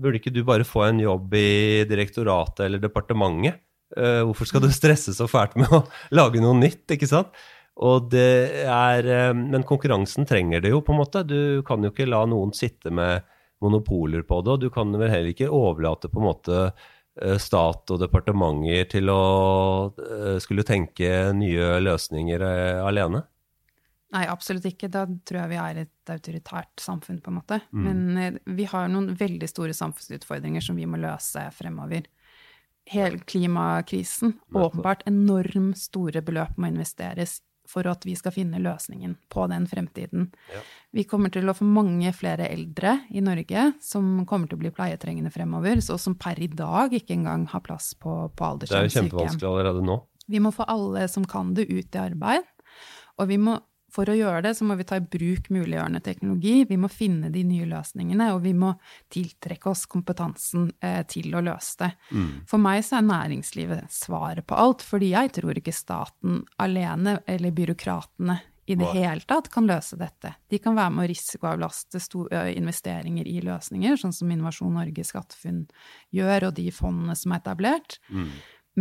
burde 0.03 0.19
ikke 0.21 0.35
du 0.35 0.43
bare 0.47 0.67
få 0.67 0.89
en 0.89 1.03
jobb 1.03 1.35
i 1.39 1.85
direktoratet 1.89 2.67
eller 2.67 2.83
departementet? 2.83 3.63
Eh, 3.97 4.23
hvorfor 4.27 4.49
skal 4.51 4.65
du 4.65 4.73
stresse 4.75 5.15
så 5.15 5.29
fælt 5.31 5.55
med 5.61 5.71
å 5.71 5.85
lage 6.19 6.43
noe 6.43 6.57
nytt, 6.59 6.85
ikke 6.97 7.09
sant? 7.11 7.31
Og 7.77 8.09
det 8.11 8.67
er, 8.67 9.07
eh, 9.07 9.33
men 9.37 9.67
konkurransen 9.69 10.27
trenger 10.27 10.65
det 10.65 10.75
jo, 10.75 10.83
på 10.83 10.95
en 10.95 11.01
måte. 11.05 11.23
Du 11.29 11.63
kan 11.69 11.85
jo 11.85 11.93
ikke 11.93 12.09
la 12.09 12.25
noen 12.29 12.55
sitte 12.57 12.91
med 12.91 13.25
monopoler 13.63 14.27
på 14.27 14.43
det, 14.43 14.57
og 14.57 14.67
du 14.67 14.69
kan 14.73 14.91
vel 14.99 15.13
heller 15.13 15.31
ikke 15.31 15.53
overlate 15.53 16.11
på 16.13 16.21
en 16.21 16.31
måte 16.33 16.69
stat 17.41 17.89
og 17.95 18.03
departementer 18.03 18.83
til 18.93 19.09
å 19.09 19.23
skulle 20.45 20.67
tenke 20.69 21.31
nye 21.33 21.79
løsninger 21.81 22.43
alene? 22.85 23.23
Nei, 24.15 24.23
absolutt 24.31 24.69
ikke. 24.69 24.91
Da 24.93 25.05
tror 25.27 25.43
jeg 25.43 25.53
vi 25.53 25.59
er 25.61 25.81
et 25.83 26.13
autoritært 26.15 26.83
samfunn, 26.83 27.19
på 27.23 27.33
en 27.33 27.39
måte. 27.41 27.59
Mm. 27.75 27.87
Men 27.87 28.39
vi 28.59 28.69
har 28.71 28.91
noen 28.93 29.11
veldig 29.19 29.49
store 29.51 29.75
samfunnsutfordringer 29.77 30.63
som 30.63 30.79
vi 30.79 30.87
må 30.87 31.01
løse 31.03 31.43
fremover. 31.57 32.07
Hele 32.87 33.19
klimakrisen, 33.27 34.37
åpenbart 34.55 35.03
enormt 35.11 35.81
store 35.81 36.23
beløp 36.23 36.55
må 36.61 36.71
investeres 36.71 37.41
for 37.67 37.87
at 37.91 38.05
vi 38.07 38.15
skal 38.15 38.31
finne 38.31 38.61
løsningen 38.63 39.17
på 39.33 39.47
den 39.51 39.67
fremtiden. 39.67 40.29
Ja. 40.53 40.63
Vi 40.95 41.03
kommer 41.11 41.33
til 41.35 41.51
å 41.51 41.55
få 41.57 41.67
mange 41.67 42.13
flere 42.15 42.47
eldre 42.47 43.01
i 43.11 43.23
Norge 43.25 43.73
som 43.83 44.21
kommer 44.29 44.47
til 44.47 44.61
å 44.61 44.63
bli 44.63 44.71
pleietrengende 44.75 45.33
fremover, 45.35 45.83
og 45.83 45.99
som 45.99 46.15
per 46.15 46.39
i 46.43 46.47
dag 46.47 46.95
ikke 46.95 47.17
engang 47.17 47.49
har 47.51 47.65
plass 47.67 47.93
på, 47.99 48.15
på 48.39 48.51
aldershjem. 48.53 48.77
Det 48.77 48.85
er 48.85 48.91
jo 48.91 48.99
kjempevanskelig 49.01 49.51
allerede 49.51 49.83
nå. 49.87 49.99
Vi 50.31 50.43
må 50.43 50.55
få 50.55 50.67
alle 50.71 51.07
som 51.11 51.27
kan 51.27 51.55
det, 51.59 51.67
ut 51.71 51.99
i 51.99 52.03
arbeid. 52.03 52.47
Og 53.19 53.31
vi 53.31 53.39
må 53.41 53.59
for 53.97 54.13
å 54.13 54.17
gjøre 54.17 54.43
det, 54.47 54.55
så 54.59 54.67
må 54.69 54.77
vi 54.79 54.87
ta 54.89 54.99
i 55.01 55.05
bruk 55.05 55.49
muliggjørende 55.55 56.03
teknologi. 56.05 56.57
Vi 56.69 56.79
må 56.81 56.91
finne 56.93 57.31
de 57.33 57.45
nye 57.49 57.69
løsningene, 57.71 58.29
og 58.35 58.43
vi 58.45 58.53
må 58.57 58.75
tiltrekke 59.13 59.73
oss 59.73 59.87
kompetansen 59.91 60.69
eh, 60.85 61.01
til 61.09 61.33
å 61.37 61.45
løse 61.45 61.81
det. 61.85 61.93
Mm. 62.13 62.29
For 62.51 62.63
meg 62.63 62.83
så 62.87 62.99
er 62.99 63.09
næringslivet 63.09 63.95
svaret 63.95 64.47
på 64.49 64.59
alt, 64.61 64.85
fordi 64.85 65.15
jeg 65.15 65.33
tror 65.39 65.59
ikke 65.61 65.75
staten 65.75 66.45
alene, 66.63 67.21
eller 67.27 67.57
byråkratene 67.57 68.39
i 68.67 68.75
det 68.75 68.89
hele 68.97 69.23
tatt, 69.31 69.49
kan 69.55 69.69
løse 69.69 69.95
dette. 69.99 70.33
De 70.51 70.59
kan 70.59 70.75
være 70.75 70.91
med 70.91 71.05
å 71.05 71.11
risikoavlaste 71.13 72.01
investeringer 72.59 73.29
i 73.31 73.39
løsninger, 73.47 73.95
sånn 74.01 74.15
som 74.15 74.33
Innovasjon 74.35 74.75
Norge, 74.75 75.05
SkatteFUNN 75.07 75.61
gjør, 76.19 76.49
og 76.49 76.57
de 76.59 76.67
fondene 76.75 77.15
som 77.19 77.35
er 77.35 77.45
etablert. 77.45 78.01
Mm. 78.11 78.33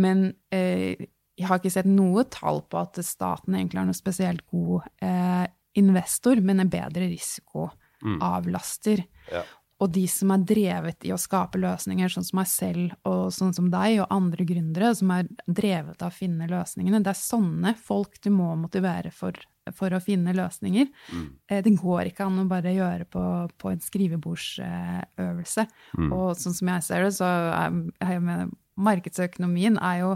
Men 0.02 0.24
eh, 0.54 1.06
jeg 1.36 1.48
har 1.50 1.60
ikke 1.60 1.74
sett 1.74 1.88
noe 1.88 2.24
tall 2.32 2.62
på 2.64 2.80
at 2.80 2.98
staten 3.04 3.56
egentlig 3.58 3.82
er 3.82 3.88
noe 3.90 3.96
spesielt 3.96 4.44
god 4.52 4.86
eh, 5.04 5.44
investor, 5.76 6.40
men 6.40 6.62
en 6.62 6.72
bedre 6.72 7.10
risikoavlaster. 7.10 9.04
Mm. 9.04 9.32
Ja. 9.34 9.44
Og 9.84 9.90
de 9.92 10.06
som 10.08 10.30
er 10.32 10.44
drevet 10.48 11.04
i 11.04 11.12
å 11.12 11.18
skape 11.20 11.60
løsninger, 11.60 12.08
sånn 12.08 12.24
som 12.24 12.38
meg 12.40 12.48
selv 12.48 12.94
og 13.08 13.28
sånn 13.36 13.52
som 13.52 13.68
deg 13.72 13.98
og 14.00 14.14
andre 14.14 14.46
gründere, 14.48 14.94
som 14.96 15.12
er 15.12 15.28
drevet 15.44 16.00
av 16.00 16.14
å 16.14 16.16
finne 16.16 16.48
løsningene, 16.48 17.02
det 17.04 17.12
er 17.12 17.20
sånne 17.20 17.74
folk 17.76 18.16
du 18.24 18.30
må 18.32 18.54
motivere 18.56 19.12
for, 19.12 19.36
for 19.76 19.92
å 19.92 20.00
finne 20.00 20.32
løsninger. 20.36 20.88
Mm. 21.12 21.26
Eh, 21.50 21.60
det 21.66 21.76
går 21.76 22.08
ikke 22.08 22.24
an 22.24 22.40
å 22.40 22.48
bare 22.48 22.72
gjøre 22.72 23.04
på, 23.12 23.24
på 23.60 23.74
en 23.74 23.84
skrivebordsøvelse. 23.84 25.68
Mm. 26.00 26.08
Og 26.08 26.30
sånn 26.40 26.56
som 26.56 26.72
jeg 26.72 26.88
ser 26.88 27.04
det, 27.04 27.16
så 27.18 27.28
er, 27.28 27.82
jeg 28.00 28.24
mener, 28.24 28.54
markedsøkonomien 28.80 29.76
er 29.76 30.06
jo 30.06 30.14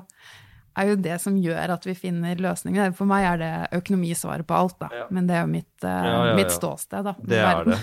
er 0.78 0.90
jo 0.90 0.98
det 1.02 1.16
som 1.22 1.36
gjør 1.40 1.74
at 1.74 1.86
vi 1.86 1.94
finner 1.98 2.40
løsninger. 2.40 2.94
For 2.96 3.08
meg 3.10 3.26
er 3.26 3.40
det 3.40 3.52
økonomisvaret 3.80 4.46
på 4.46 4.56
alt, 4.56 4.78
da. 4.82 4.90
Ja. 4.94 5.06
Men 5.14 5.28
det 5.28 5.36
er 5.36 5.44
jo 5.44 5.52
mitt, 5.52 5.72
uh, 5.84 5.90
ja, 5.90 6.16
ja, 6.30 6.34
mitt 6.38 6.54
ståsted, 6.54 7.06
da. 7.08 7.14
Det 7.18 7.42
er 7.42 7.70
det. 7.70 7.78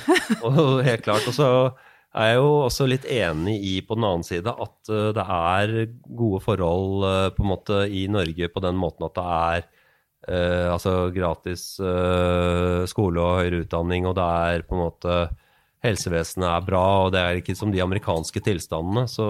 Og 0.48 0.60
helt 0.88 1.06
klart. 1.06 1.27
Og 1.29 1.36
så 1.36 1.50
er 2.17 2.32
jeg 2.32 2.39
jo 2.39 2.51
også 2.65 2.88
litt 2.89 3.08
enig 3.12 3.58
i, 3.60 3.74
på 3.86 3.98
den 3.98 4.08
annen 4.08 4.27
side, 4.27 4.53
at 4.53 4.94
uh, 4.94 5.10
det 5.15 5.25
er 5.25 5.75
gode 6.08 6.44
forhold 6.46 7.08
uh, 7.08 7.25
på 7.36 7.46
en 7.46 7.51
måte 7.51 7.82
i 7.91 8.08
Norge 8.12 8.51
på 8.53 8.63
den 8.63 8.79
måten 8.79 9.10
at 9.10 9.17
det 9.17 9.27
er 9.39 9.74
altså 10.27 11.08
gratis 11.15 11.62
skole 12.89 13.22
og 13.22 13.38
høyere 13.38 13.62
utdanning, 13.63 14.03
og 14.10 14.15
det 14.17 14.25
er 14.25 14.63
på 14.67 14.75
en 14.75 14.82
måte 14.82 15.13
helsevesenet 15.88 16.48
er 16.50 16.65
bra, 16.67 16.84
og 17.06 17.12
det 17.15 17.22
er 17.22 17.39
ikke 17.39 17.56
som 17.58 17.72
de 17.74 17.82
amerikanske 17.84 18.41
tilstandene. 18.46 19.06
Så 19.10 19.25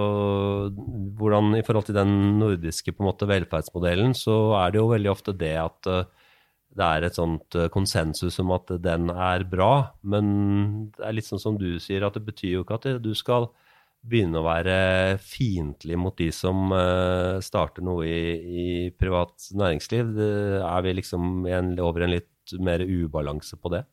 hvordan 1.19 1.57
i 1.57 1.63
forhold 1.65 1.87
til 1.89 1.97
den 1.97 2.13
nordiske 2.41 2.93
måte, 3.03 3.29
velferdsmodellen, 3.29 4.15
så 4.17 4.37
er 4.61 4.73
det 4.73 4.81
jo 4.81 4.91
veldig 4.91 5.11
ofte 5.13 5.35
det 5.37 5.55
at 5.61 5.91
uh, 5.91 6.03
det 6.77 6.87
er 6.87 7.07
et 7.07 7.17
sånt 7.17 7.57
uh, 7.57 7.69
konsensus 7.73 8.39
om 8.43 8.53
at 8.57 8.75
den 8.83 9.11
er 9.13 9.47
bra. 9.49 9.71
Men 10.03 10.27
det 10.97 11.07
er 11.07 11.17
litt 11.17 11.29
sånn 11.29 11.43
som 11.43 11.59
du 11.59 11.77
sier, 11.83 12.05
at 12.07 12.19
det 12.19 12.25
betyr 12.27 12.57
jo 12.57 12.65
ikke 12.65 12.81
at 12.81 12.89
du 13.03 13.13
skal 13.17 13.49
begynne 14.07 14.39
å 14.39 14.45
være 14.45 15.17
fiendtlig 15.19 15.97
mot 15.99 16.15
de 16.19 16.29
som 16.35 16.71
uh, 16.71 17.43
starter 17.43 17.85
noe 17.85 18.05
i, 18.07 18.23
i, 18.37 18.65
privat 18.95 19.49
næringsliv. 19.57 20.15
Er 20.61 20.81
vi 20.85 20.97
liksom 21.01 21.45
over 21.83 22.05
en 22.05 22.17
litt 22.19 22.57
mer 22.63 22.85
ubalanse 22.85 23.59
på 23.59 23.73
det? 23.73 23.83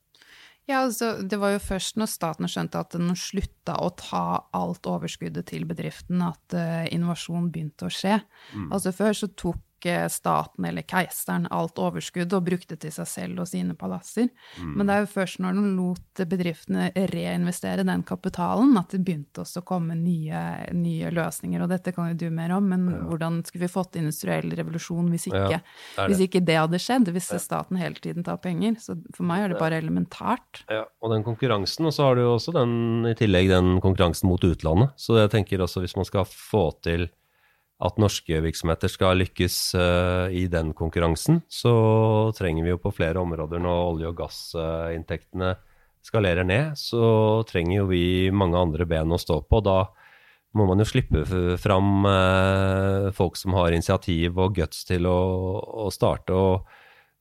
Ja, 0.71 0.81
altså, 0.87 1.19
Det 1.23 1.37
var 1.41 1.53
jo 1.53 1.61
først 1.61 1.99
når 2.01 2.09
staten 2.09 2.49
skjønte 2.49 2.81
at 2.81 2.97
den 2.97 3.13
slutta 3.19 3.77
å 3.85 3.91
ta 4.01 4.25
alt 4.57 4.89
overskuddet 4.89 5.51
til 5.53 5.67
bedriften, 5.69 6.23
at 6.25 6.57
uh, 6.57 6.87
innovasjon 6.89 7.51
begynte 7.53 7.89
å 7.89 7.93
skje. 7.93 8.21
Mm. 8.55 8.71
Altså 8.73 8.95
Før 8.97 9.17
så 9.19 9.29
tok 9.29 9.61
staten 10.13 10.65
eller 10.69 10.85
keiseren 10.89 11.49
alt 11.53 11.79
overskudd 11.81 12.33
og 12.37 12.47
brukte 12.47 12.79
til 12.81 12.93
seg 12.95 13.09
selv 13.11 13.43
og 13.45 13.49
sine 13.51 13.77
palasser. 13.79 14.31
Mm. 14.59 14.73
Men 14.77 14.89
det 14.89 14.95
er 14.95 15.05
jo 15.05 15.11
først 15.15 15.41
når 15.45 15.59
de 15.59 15.65
lot 15.77 16.23
bedriftene 16.31 16.89
reinvestere 17.13 17.87
den 17.87 18.05
kapitalen, 18.07 18.75
at 18.81 18.95
det 18.95 19.03
begynte 19.05 19.45
også 19.45 19.63
å 19.63 19.67
komme 19.69 19.97
nye, 19.99 20.43
nye 20.77 21.13
løsninger. 21.15 21.65
Og 21.65 21.73
dette 21.73 21.95
kan 21.97 22.13
jo 22.13 22.19
du 22.25 22.27
mer 22.35 22.55
om, 22.57 22.69
men 22.71 22.87
ja. 22.93 23.01
hvordan 23.11 23.41
skulle 23.47 23.67
vi 23.67 23.73
fått 23.73 23.99
industriell 24.01 24.53
revolusjon 24.55 25.11
hvis 25.13 25.29
ikke, 25.31 25.45
ja, 25.57 25.61
det 25.99 26.09
hvis 26.11 26.25
ikke 26.29 26.45
det 26.45 26.59
hadde 26.61 26.81
skjedd? 26.83 27.11
Hvis 27.15 27.33
ja. 27.35 27.41
staten 27.43 27.81
hele 27.81 28.01
tiden 28.01 28.27
tar 28.27 28.41
penger? 28.45 28.79
Så 28.83 28.99
for 29.17 29.27
meg 29.29 29.45
er 29.45 29.55
det 29.55 29.61
bare 29.61 29.81
elementært. 29.83 30.65
Ja, 30.73 30.85
og 31.05 31.13
den 31.15 31.27
konkurransen, 31.27 31.89
og 31.89 31.97
så 31.97 32.09
har 32.09 32.19
du 32.19 32.25
jo 32.25 32.37
også 32.37 32.55
den, 32.57 33.05
i 33.11 33.17
tillegg 33.19 33.51
den 33.53 33.77
konkurransen 33.85 34.31
mot 34.31 34.45
utlandet. 34.45 34.95
Så 35.01 35.19
jeg 35.21 35.33
tenker 35.35 35.63
også 35.65 35.85
hvis 35.85 35.97
man 35.99 36.09
skal 36.09 36.27
få 36.29 36.69
til 36.85 37.09
at 37.83 37.99
norske 37.99 38.39
virksomheter 38.45 38.91
skal 38.93 39.19
lykkes 39.19 39.57
uh, 39.75 40.31
i 40.31 40.47
den 40.51 40.73
konkurransen, 40.77 41.43
så 41.51 41.75
trenger 42.37 42.67
vi 42.67 42.75
jo 42.75 42.81
på 42.83 42.95
flere 42.95 43.21
områder 43.23 43.63
når 43.63 43.89
olje- 43.89 44.13
og 44.13 44.21
gassinntektene 44.23 45.57
skalerer 46.05 46.47
ned, 46.47 46.79
så 46.79 47.43
trenger 47.49 47.81
jo 47.81 47.91
vi 47.91 48.05
mange 48.35 48.61
andre 48.61 48.87
ben 48.89 49.13
å 49.13 49.21
stå 49.21 49.41
på. 49.49 49.61
Da 49.65 49.81
må 50.55 50.69
man 50.69 50.83
jo 50.83 50.87
slippe 50.87 51.25
fram 51.61 52.07
uh, 52.07 53.11
folk 53.17 53.39
som 53.41 53.57
har 53.59 53.75
initiativ 53.75 54.39
og 54.39 54.57
guts 54.61 54.85
til 54.87 55.09
å, 55.11 55.19
å 55.87 55.91
starte. 55.95 56.37
Og, 56.37 56.77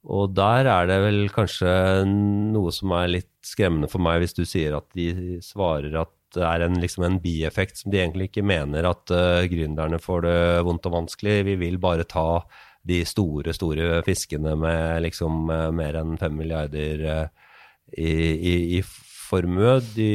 og, 0.05 0.35
der 0.37 0.69
er 0.69 0.89
det 0.91 0.99
vel 1.07 1.23
kanskje 1.33 1.71
noe 2.05 2.73
som 2.75 2.93
er 2.99 3.15
litt 3.15 3.31
skremmende 3.43 3.89
for 3.91 4.03
meg, 4.03 4.21
hvis 4.21 4.37
du 4.37 4.43
sier 4.45 4.77
at 4.77 4.91
de 4.93 5.39
svarer 5.43 5.97
at 6.03 6.13
det 6.35 6.43
er 6.47 6.65
en, 6.65 6.79
liksom 6.81 7.05
en 7.07 7.19
bieffekt 7.23 7.79
som 7.79 7.93
de 7.93 8.01
egentlig 8.01 8.29
ikke 8.29 8.45
mener 8.45 8.87
at 8.89 9.13
uh, 9.13 9.43
gründerne 9.49 9.99
får 10.01 10.25
det 10.25 10.39
vondt 10.67 10.89
og 10.89 10.95
vanskelig. 10.97 11.37
Vi 11.49 11.55
vil 11.61 11.79
bare 11.81 12.07
ta 12.09 12.43
de 12.83 12.99
store, 13.07 13.53
store 13.55 14.01
fiskene 14.07 14.55
med 14.59 15.05
liksom 15.05 15.47
uh, 15.51 15.69
mer 15.75 15.99
enn 16.01 16.17
fem 16.21 16.35
milliarder 16.39 17.05
uh, 17.05 17.53
i, 17.93 18.11
i, 18.33 18.55
i, 18.79 18.81
formue. 19.23 19.77
De, 19.95 20.11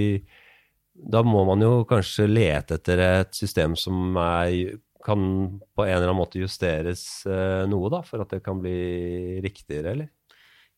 da 0.94 1.24
må 1.26 1.46
man 1.48 1.64
jo 1.64 1.72
kanskje 1.88 2.28
lete 2.30 2.78
etter 2.78 3.02
et 3.04 3.34
system 3.34 3.74
som 3.78 4.18
er, 4.20 4.76
kan 5.04 5.24
på 5.58 5.86
en 5.86 5.94
eller 5.94 6.10
annen 6.10 6.20
måte 6.20 6.42
justeres 6.42 7.24
noe, 7.26 7.90
da, 7.90 8.02
for 8.06 8.22
at 8.22 8.34
det 8.34 8.42
kan 8.44 8.60
bli 8.62 9.38
riktigere, 9.42 9.94
eller? 9.94 10.10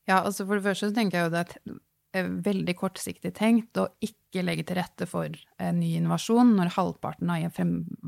Ja, 0.09 0.23
altså 0.23 0.45
for 0.45 0.57
det 0.57 0.65
første 0.65 0.89
så 0.89 0.95
tenker 0.95 1.19
jeg 1.19 1.27
jo 1.27 1.33
det 1.35 1.43
at 1.45 1.81
veldig 2.11 2.75
kortsiktig 2.75 3.31
tenkt 3.37 3.79
å 3.79 3.87
ikke 4.03 4.43
legge 4.43 4.65
til 4.67 4.79
rette 4.79 5.07
for 5.07 5.31
eh, 5.31 5.71
ny 5.75 5.93
innovasjon 5.99 6.53
når 6.57 6.73
halvparten 6.75 7.31
av 7.31 7.59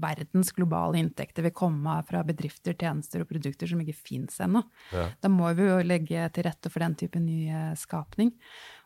verdens 0.04 0.52
globale 0.56 1.00
inntekter 1.00 1.46
vil 1.48 1.56
komme 1.56 1.98
fra 2.08 2.24
bedrifter, 2.28 2.76
tjenester 2.76 3.24
og 3.24 3.32
produkter 3.32 3.70
som 3.70 3.82
ikke 3.84 3.96
fins 3.96 4.40
ennå. 4.44 4.64
Ja. 4.92 5.10
Da 5.24 5.32
må 5.32 5.52
vi 5.58 5.68
jo 5.70 5.82
legge 5.88 6.28
til 6.36 6.48
rette 6.50 6.72
for 6.74 6.84
den 6.84 6.98
type 7.00 7.22
ny 7.24 7.48
skapning. 7.80 8.34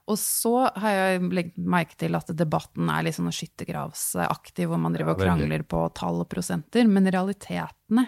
Og 0.07 0.15
så 0.21 0.53
har 0.79 0.93
jeg 0.93 1.31
legget 1.35 1.57
merke 1.59 1.97
til 1.99 2.15
at 2.15 2.29
debatten 2.39 2.87
er 2.91 3.03
litt 3.03 3.17
sånn 3.17 3.33
skyttergravsaktig, 3.33 4.69
hvor 4.69 4.79
man 4.79 4.95
driver 4.95 5.17
og 5.17 5.23
krangler 5.25 5.65
på 5.67 5.81
tall 5.97 6.21
og 6.23 6.29
prosenter, 6.31 6.87
men 6.87 7.09
realitetene 7.11 8.05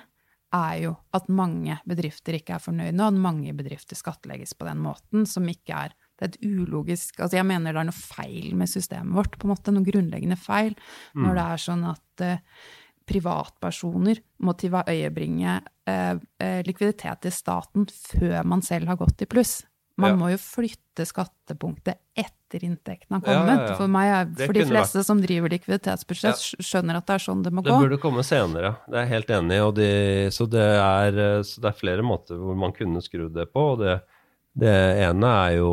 er 0.56 0.78
jo 0.82 0.94
at 1.14 1.28
mange 1.30 1.76
bedrifter 1.88 2.38
ikke 2.40 2.56
er 2.56 2.64
fornøyde, 2.64 2.98
og 3.02 3.12
at 3.12 3.20
mange 3.28 3.54
bedrifter 3.58 4.00
skattlegges 4.00 4.56
på 4.58 4.70
den 4.70 4.80
måten, 4.82 5.28
som 5.30 5.46
ikke 5.52 5.84
er 5.90 5.98
det 6.20 6.26
er 6.28 6.34
et 6.34 6.44
ulogisk 6.44 7.22
altså 7.24 7.40
Jeg 7.40 7.48
mener 7.48 7.74
det 7.74 7.80
er 7.82 7.88
noe 7.88 7.96
feil 7.96 8.52
med 8.60 8.70
systemet 8.72 9.16
vårt, 9.16 9.40
på 9.40 9.48
en 9.48 9.54
måte, 9.54 9.74
noe 9.74 9.88
grunnleggende 9.88 10.38
feil, 10.40 10.76
mm. 11.16 11.24
når 11.24 11.40
det 11.40 11.46
er 11.46 11.64
sånn 11.64 11.86
at 11.88 12.26
uh, 12.28 12.68
privatpersoner 13.10 14.20
må 14.46 14.56
tilveiebringe 14.60 15.56
uh, 15.64 16.20
uh, 16.20 16.60
likviditet 16.68 17.24
til 17.26 17.34
staten 17.34 17.88
før 17.94 18.44
man 18.48 18.66
selv 18.66 18.92
har 18.92 19.00
gått 19.00 19.24
i 19.26 19.30
pluss. 19.30 19.62
Man 20.00 20.14
ja. 20.14 20.20
må 20.20 20.30
jo 20.32 20.40
flytte 20.40 21.04
skattepunktet 21.08 22.00
etter 22.16 22.64
inntekten 22.64 23.18
har 23.18 23.24
kommet. 23.24 23.56
Ja, 23.56 23.66
ja, 23.72 23.74
for, 23.78 23.92
meg, 23.92 24.38
for 24.40 24.56
de 24.56 24.64
fleste 24.68 25.02
vært... 25.02 25.08
som 25.10 25.24
driver 25.24 25.52
likviditetsbudsjett, 25.54 26.46
skjønner 26.64 27.00
at 27.00 27.10
det 27.10 27.18
er 27.18 27.26
sånn 27.26 27.44
det 27.44 27.52
må 27.52 27.64
det 27.64 27.74
gå. 27.74 27.82
Det 27.82 27.90
burde 27.90 28.00
komme 28.04 28.24
senere, 28.28 28.78
det 28.88 28.96
er 28.96 29.06
jeg 29.06 29.14
helt 29.16 29.34
enig 29.40 29.58
i. 29.58 29.66
De, 29.80 29.90
så, 30.36 30.48
det 30.52 30.70
så, 31.50 31.66
det 31.66 31.74
er, 31.74 31.78
flere 31.80 32.06
måter 32.06 32.40
hvor 32.40 32.58
man 32.60 32.76
kunne 32.76 33.04
skrudd 33.04 33.36
det 33.36 33.50
på. 33.52 33.66
og 33.74 33.84
det 33.84 34.00
Det 34.60 34.76
ene 35.06 35.30
er 35.46 35.54
jo 35.60 35.72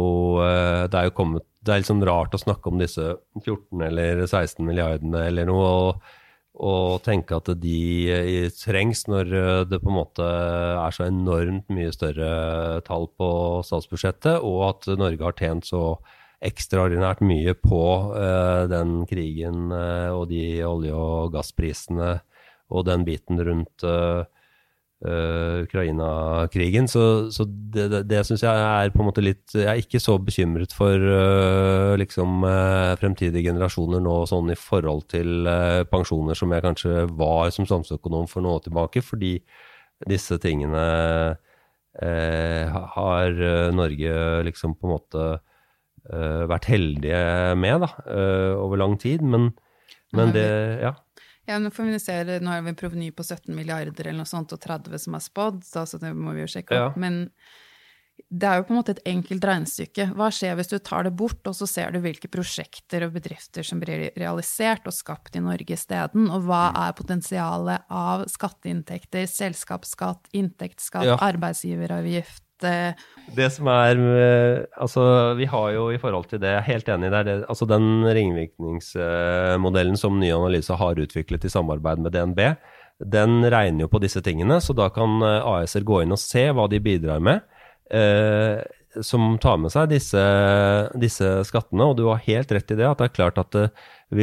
Det 0.86 0.98
er 0.98 1.08
jo 1.08 1.16
kommet 1.16 1.46
Det 1.64 1.72
er 1.72 1.80
litt 1.82 1.88
sånn 1.88 2.04
rart 2.06 2.36
å 2.36 2.40
snakke 2.40 2.70
om 2.70 2.78
disse 2.78 3.16
14 3.42 3.82
eller 3.88 4.22
16 4.26 4.62
milliardene 4.66 5.26
eller 5.30 5.48
noe. 5.48 5.66
og 5.66 6.14
og 6.56 7.02
tenke 7.04 7.36
at 7.36 7.50
de 7.60 8.48
trengs 8.56 9.02
når 9.12 9.32
det 9.68 9.76
på 9.82 9.90
en 9.90 9.98
måte 9.98 10.24
er 10.24 10.94
så 10.96 11.04
enormt 11.04 11.68
mye 11.68 11.92
større 11.92 12.80
tall 12.86 13.10
på 13.12 13.28
statsbudsjettet, 13.66 14.40
og 14.40 14.62
at 14.70 14.88
Norge 14.96 15.20
har 15.20 15.36
tjent 15.36 15.68
så 15.68 15.98
ekstraordinært 16.44 17.22
mye 17.24 17.54
på 17.56 17.82
uh, 18.12 18.64
den 18.70 19.02
krigen 19.08 19.70
uh, 19.72 20.12
og 20.12 20.28
de 20.32 20.62
olje- 20.66 20.96
og 20.96 21.32
gassprisene 21.36 22.16
og 22.72 22.86
den 22.88 23.06
biten 23.06 23.40
rundt 23.40 23.86
uh, 23.86 24.26
Ukraina-krigen. 25.04 26.86
Så, 26.88 27.28
så, 27.30 27.44
det, 27.44 27.84
det, 27.92 27.98
det 28.08 28.22
syns 28.24 28.42
jeg 28.46 28.62
er 28.64 28.92
på 28.94 29.02
en 29.02 29.08
måte 29.10 29.20
litt 29.20 29.52
Jeg 29.52 29.68
er 29.68 29.82
ikke 29.82 30.00
så 30.00 30.14
bekymret 30.16 30.72
for 30.72 30.96
liksom 32.00 32.40
fremtidige 32.96 33.50
generasjoner 33.50 34.00
nå 34.00 34.14
sånn 34.30 34.54
i 34.54 34.56
forhold 34.56 35.04
til 35.12 35.44
pensjoner 35.92 36.38
som 36.38 36.54
jeg 36.56 36.64
kanskje 36.64 37.04
var 37.12 37.52
som 37.52 37.68
samfunnsøkonom 37.68 38.24
for 38.30 38.46
noe 38.46 38.62
tilbake, 38.64 39.04
fordi 39.04 39.34
disse 40.08 40.40
tingene 40.40 40.86
har 41.96 43.44
Norge 43.76 44.16
liksom 44.48 44.74
på 44.80 44.88
en 44.88 44.96
måte 44.96 45.28
uh, 46.12 46.44
vært 46.50 46.68
heldige 46.70 47.22
med 47.58 47.82
da, 47.84 47.90
uh, 48.06 48.52
over 48.62 48.80
lang 48.80 48.96
tid. 49.00 49.24
Men, 49.24 49.52
men 50.16 50.32
det 50.36 50.46
Ja. 50.82 50.96
Ja, 51.46 51.60
nå, 51.62 51.70
får 51.70 51.92
vi 51.92 52.00
se, 52.02 52.16
nå 52.42 52.50
har 52.50 52.64
vi 52.66 52.74
proveny 52.74 53.12
på 53.14 53.22
17 53.22 53.54
milliarder 53.54 54.08
eller 54.08 54.24
noe 54.24 54.30
sånt, 54.30 54.54
og 54.54 54.62
30 54.62 54.98
som 55.06 55.14
er 55.14 55.22
spådd, 55.22 55.62
så 55.66 55.86
det 56.02 56.10
må 56.16 56.34
vi 56.34 56.42
jo 56.42 56.50
sjekke 56.56 56.74
opp. 56.74 56.96
Ja. 56.98 57.02
Men 57.06 57.24
det 58.32 58.48
er 58.48 58.58
jo 58.58 58.64
på 58.66 58.72
en 58.72 58.78
måte 58.80 58.94
et 58.96 59.02
enkelt 59.06 59.44
regnestykke. 59.44 60.08
Hva 60.16 60.30
skjer 60.32 60.56
hvis 60.58 60.70
du 60.72 60.78
tar 60.80 61.04
det 61.06 61.12
bort, 61.18 61.42
og 61.46 61.54
så 61.54 61.68
ser 61.68 61.92
du 61.92 62.00
hvilke 62.02 62.30
prosjekter 62.32 63.04
og 63.06 63.14
bedrifter 63.14 63.66
som 63.66 63.80
blir 63.82 64.08
realisert 64.16 64.88
og 64.88 64.96
skapt 64.96 65.36
i 65.36 65.44
Norge 65.44 65.76
isteden? 65.76 66.30
Og 66.32 66.48
hva 66.48 66.62
mm. 66.72 66.80
er 66.82 66.96
potensialet 66.98 67.92
av 67.92 68.24
skatteinntekter, 68.32 69.28
selskapsskatt, 69.30 70.32
inntektsskatt, 70.34 71.10
ja. 71.12 71.20
arbeidsgiveravgift, 71.28 72.45
det 72.60 73.48
som 73.52 73.68
er 73.68 73.98
eh, 74.00 74.64
Altså, 74.80 75.02
vi 75.38 75.48
har 75.50 75.70
jo 75.74 75.90
i 75.92 75.98
forhold 76.00 76.28
til 76.30 76.40
det, 76.42 76.54
jeg 76.54 76.62
er 76.62 76.70
helt 76.70 76.88
enig 76.94 77.10
i 77.10 77.24
det, 77.28 77.36
altså 77.48 77.68
den 77.68 78.06
ringvirkningsmodellen 78.06 80.00
som 80.00 80.18
Ny 80.20 80.32
Analyse 80.34 80.76
har 80.78 81.02
utviklet 81.02 81.44
i 81.44 81.52
samarbeid 81.52 82.02
med 82.04 82.16
DNB, 82.16 82.40
den 83.04 83.44
regner 83.52 83.84
jo 83.84 83.92
på 83.92 84.00
disse 84.00 84.22
tingene, 84.24 84.60
så 84.64 84.72
da 84.76 84.88
kan 84.94 85.20
eh, 85.20 85.50
AS-er 85.52 85.84
gå 85.84 86.00
inn 86.02 86.16
og 86.16 86.22
se 86.22 86.48
hva 86.56 86.68
de 86.72 86.80
bidrar 86.80 87.20
med. 87.24 87.44
Eh, 87.92 88.64
som 89.04 89.34
tar 89.42 89.58
med 89.60 89.72
seg 89.74 89.90
disse, 89.90 90.22
disse, 90.96 91.28
skattene, 91.48 91.90
og 91.90 91.98
du 91.98 92.06
har 92.08 92.22
helt 92.24 92.52
rett 92.54 92.72
i 92.72 92.78
det, 92.78 92.86
at 92.88 93.00
det 93.00 93.10
er 93.10 93.16
klart 93.16 93.40
at 93.40 93.58
uh, 93.58 93.68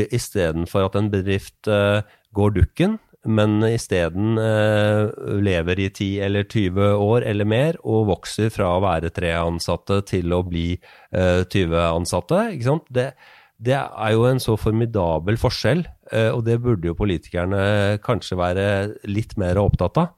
istedenfor 0.03 0.87
at 0.87 0.97
en 0.97 1.11
bedrift 1.13 1.69
uh, 1.69 2.01
går 2.33 2.55
dukken, 2.57 2.97
men 3.23 3.61
isteden 3.69 4.37
eh, 4.41 5.11
lever 5.43 5.79
i 5.79 5.87
10 5.89 6.07
eller 6.25 6.43
20 6.43 6.97
år 6.99 7.23
eller 7.29 7.47
mer 7.47 7.77
og 7.83 8.09
vokser 8.09 8.51
fra 8.51 8.73
å 8.75 8.81
være 8.83 9.13
tre 9.15 9.31
ansatte 9.39 10.01
til 10.09 10.35
å 10.35 10.41
bli 10.47 10.73
eh, 10.75 11.43
20 11.47 11.77
ansatte. 11.85 12.41
Det, 12.89 13.07
det, 13.63 13.77
er 13.79 14.11
jo 14.15 14.27
en 14.27 14.43
så 14.43 14.57
formidabel 14.59 15.39
forskjell, 15.39 15.85
eh, 16.11 16.29
og 16.33 16.43
det 16.49 16.59
burde 16.65 16.91
jo 16.91 16.99
politikerne 16.99 17.97
kanskje 18.03 18.39
være 18.39 18.67
litt 19.07 19.37
mer 19.39 19.61
opptatt 19.61 20.03
av. 20.03 20.11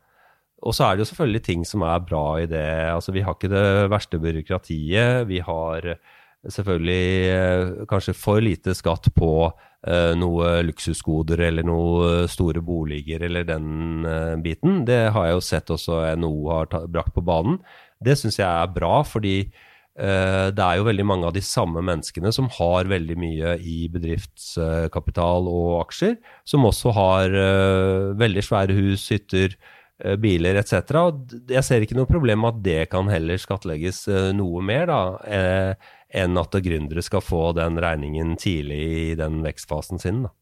Og 0.66 0.74
så 0.74 0.88
er 0.88 0.96
det 0.96 1.06
jo 1.06 1.12
selvfølgelig 1.12 1.46
ting 1.46 1.66
som 1.68 1.84
er 1.86 2.02
bra 2.02 2.26
i 2.42 2.50
det. 2.50 2.68
Altså, 2.90 3.14
vi 3.14 3.22
har 3.22 3.36
ikke 3.38 3.54
det 3.54 3.66
verste 3.92 4.18
byråkratiet. 4.18 5.28
Vi 5.30 5.44
har 5.46 5.94
selvfølgelig 6.52 7.30
eh, 7.30 7.86
kanskje 7.90 8.16
for 8.18 8.42
lite 8.44 8.76
skatt 8.78 9.10
på 9.16 9.32
noe 10.18 10.64
luksusgoder 10.66 11.44
eller 11.46 11.66
noe 11.68 12.26
store 12.32 12.64
boliger 12.66 13.22
eller 13.28 13.46
den 13.46 14.06
uh, 14.08 14.34
biten. 14.42 14.80
Det 14.88 15.12
har 15.14 15.28
jeg 15.28 15.38
jo 15.38 15.46
sett 15.46 15.70
også 15.74 16.00
NHO 16.18 16.50
har 16.50 16.72
brakt 16.90 17.14
på 17.14 17.24
banen. 17.26 17.60
Det 18.02 18.18
syns 18.18 18.40
jeg 18.40 18.50
er 18.50 18.74
bra, 18.74 19.04
fordi 19.06 19.36
uh, 19.46 20.50
det 20.50 20.66
er 20.66 20.80
jo 20.80 20.88
veldig 20.90 21.06
mange 21.06 21.30
av 21.30 21.36
de 21.38 21.44
samme 21.46 21.84
menneskene 21.86 22.34
som 22.34 22.50
har 22.58 22.90
veldig 22.90 23.20
mye 23.22 23.56
i 23.62 23.78
bedriftskapital 23.94 25.52
og 25.54 25.78
aksjer, 25.84 26.18
som 26.50 26.66
også 26.66 26.96
har 26.98 27.40
veldig 28.18 28.46
svære 28.50 28.78
hus, 28.80 29.06
hytter, 29.14 29.54
biler 30.20 30.58
etc. 30.60 30.98
Jeg 31.48 31.64
ser 31.64 31.84
ikke 31.86 31.96
noe 31.96 32.10
problem 32.10 32.42
med 32.44 32.56
at 32.56 32.64
det 32.66 32.80
kan 32.92 33.08
heller 33.08 33.40
skattlegges 33.40 34.06
noe 34.36 34.64
mer, 34.66 34.90
da 34.92 35.78
enn 36.16 36.40
at 36.40 36.58
gründere 36.64 37.04
skal 37.04 37.24
få 37.24 37.50
den 37.58 37.80
regningen 37.82 38.36
tidlig 38.40 38.82
i 39.12 39.16
den 39.20 39.42
vekstfasen 39.44 40.02
sin. 40.02 40.26
Da. 40.28 40.34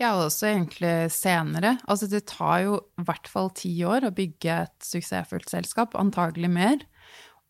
Ja, 0.00 0.14
også 0.16 0.48
egentlig 0.48 1.10
senere. 1.12 1.74
Altså 1.84 2.08
det 2.08 2.22
tar 2.30 2.62
jo 2.64 2.78
i 3.00 3.04
hvert 3.04 3.28
fall 3.28 3.50
ti 3.56 3.72
år 3.84 4.06
å 4.08 4.14
bygge 4.16 4.62
et 4.64 4.86
suksessfullt 4.86 5.50
selskap, 5.52 5.96
antagelig 6.00 6.48
mer. 6.54 6.86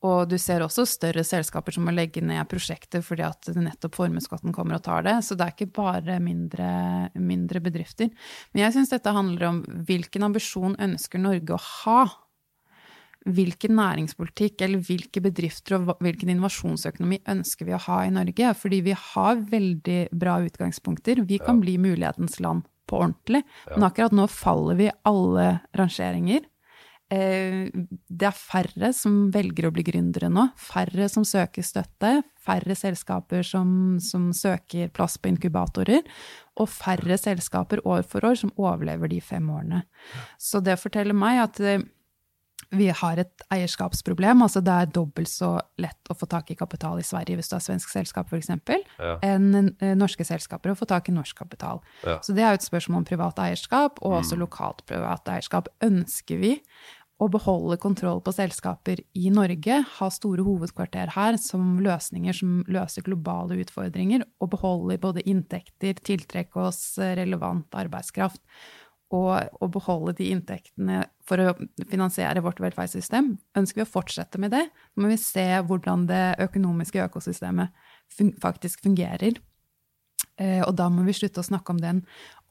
Og 0.08 0.30
du 0.30 0.38
ser 0.40 0.62
også 0.64 0.86
større 0.88 1.24
selskaper 1.26 1.74
som 1.76 1.84
må 1.84 1.92
legge 1.92 2.22
ned 2.24 2.48
prosjekter 2.48 3.02
fordi 3.04 3.26
at 3.26 3.50
nettopp 3.52 3.98
formuesskatten 3.98 4.54
kommer 4.56 4.78
og 4.78 4.84
tar 4.86 5.04
det. 5.04 5.18
Så 5.26 5.36
det 5.36 5.44
er 5.44 5.52
ikke 5.52 5.74
bare 5.76 6.16
mindre, 6.24 6.70
mindre 7.20 7.60
bedrifter. 7.60 8.08
Men 8.54 8.64
jeg 8.64 8.78
syns 8.78 8.94
dette 8.94 9.12
handler 9.12 9.50
om 9.50 9.60
hvilken 9.88 10.24
ambisjon 10.30 10.78
ønsker 10.80 11.20
Norge 11.20 11.56
å 11.56 11.62
ha 11.84 12.00
hvilken 13.28 13.74
næringspolitikk 13.76 14.62
eller 14.64 14.80
hvilke 14.86 15.20
bedrifter 15.20 15.76
og 15.76 15.90
hvilken 16.00 16.30
innovasjonsøkonomi 16.32 17.20
ønsker 17.28 17.68
vi 17.68 17.74
å 17.76 17.82
ha 17.84 17.98
i 18.06 18.14
Norge? 18.14 18.54
Fordi 18.56 18.80
vi 18.86 18.96
har 18.96 19.42
veldig 19.50 20.00
bra 20.16 20.38
utgangspunkter. 20.46 21.26
Vi 21.28 21.40
kan 21.44 21.60
bli 21.60 21.76
mulighetens 21.80 22.40
land 22.40 22.64
på 22.90 23.02
ordentlig. 23.04 23.44
Men 23.74 23.86
akkurat 23.86 24.16
nå 24.16 24.26
faller 24.32 24.80
vi 24.80 24.88
alle 25.06 25.50
rangeringer. 25.76 26.48
Eh, 27.10 27.66
det 28.06 28.26
er 28.28 28.36
færre 28.36 28.92
som 28.94 29.24
velger 29.34 29.66
å 29.66 29.72
bli 29.74 29.82
gründere 29.86 30.30
nå. 30.30 30.46
Færre 30.58 31.08
som 31.10 31.26
søker 31.26 31.66
støtte. 31.66 32.20
Færre 32.40 32.76
selskaper 32.78 33.42
som, 33.46 33.98
som 34.02 34.30
søker 34.36 34.92
plass 34.94 35.18
på 35.18 35.32
inkubatorer. 35.32 36.06
Og 36.60 36.70
færre 36.70 37.18
selskaper 37.18 37.82
år 37.84 38.04
for 38.06 38.26
år 38.26 38.38
som 38.38 38.54
overlever 38.56 39.10
de 39.10 39.20
fem 39.24 39.48
årene. 39.50 39.82
Så 40.38 40.62
det 40.64 40.78
forteller 40.80 41.16
meg 41.16 41.42
at 41.42 41.60
eh, 41.64 41.82
vi 42.70 42.86
har 42.94 43.18
et 43.18 43.42
eierskapsproblem. 43.50 44.42
altså 44.42 44.60
Det 44.60 44.72
er 44.72 44.92
dobbelt 44.94 45.28
så 45.28 45.56
lett 45.82 46.10
å 46.10 46.14
få 46.14 46.28
tak 46.30 46.52
i 46.52 46.56
kapital 46.58 47.00
i 47.00 47.06
Sverige 47.06 47.38
hvis 47.38 47.50
du 47.50 47.56
har 47.56 47.64
svensk 47.64 47.90
selskap 47.90 48.30
f.eks., 48.30 48.52
ja. 48.52 49.16
enn 49.26 49.74
eh, 49.80 49.96
norske 49.98 50.24
selskaper 50.26 50.72
å 50.72 50.78
få 50.78 50.86
tak 50.90 51.10
i 51.10 51.16
norsk 51.16 51.36
kapital. 51.42 51.82
Ja. 52.04 52.20
Så 52.22 52.36
det 52.36 52.44
er 52.44 52.54
jo 52.54 52.60
et 52.60 52.68
spørsmål 52.68 53.02
om 53.02 53.08
privat 53.08 53.42
eierskap, 53.42 53.98
og 54.04 54.20
også 54.20 54.38
mm. 54.38 54.44
lokalt 54.44 54.84
privat 54.86 55.32
eierskap. 55.32 55.72
Ønsker 55.82 56.40
vi 56.42 56.54
å 57.20 57.28
beholde 57.28 57.76
kontroll 57.80 58.22
på 58.24 58.32
selskaper 58.32 59.02
i 59.18 59.28
Norge, 59.32 59.82
ha 59.98 60.10
store 60.12 60.44
hovedkvarter 60.46 61.12
her 61.12 61.36
som 61.40 61.74
løsninger 61.84 62.36
som 62.36 62.60
løser 62.70 63.04
globale 63.04 63.58
utfordringer, 63.60 64.24
og 64.40 64.54
beholde 64.54 64.96
både 65.02 65.24
inntekter, 65.28 66.00
tiltrekke 66.00 66.62
oss 66.70 66.94
relevant 66.98 67.76
arbeidskraft 67.76 68.40
og, 69.10 69.32
og, 69.58 69.68
beholde 69.74 70.14
de 70.20 70.30
inntektene 70.30 71.02
for 71.26 71.42
å 71.42 71.54
finansiere 71.90 72.42
vårt 72.44 72.60
velferdssystem. 72.62 73.32
Ønsker 73.58 73.82
vi 73.82 73.86
å 73.86 73.92
fortsette 73.92 74.40
med 74.42 74.54
det, 74.54 74.64
så 74.70 75.02
må 75.02 75.10
vi 75.10 75.20
se 75.20 75.46
hvordan 75.66 76.06
det 76.10 76.24
økonomiske 76.46 77.02
økosystemet 77.08 77.74
fun 78.14 78.32
faktisk 78.42 78.84
fungerer. 78.86 79.40
Eh, 80.40 80.62
og 80.62 80.76
da 80.78 80.86
må 80.92 81.04
vi 81.08 81.16
slutte 81.16 81.42
å 81.42 81.46
snakke 81.46 81.74
om 81.74 81.80
den 81.82 82.04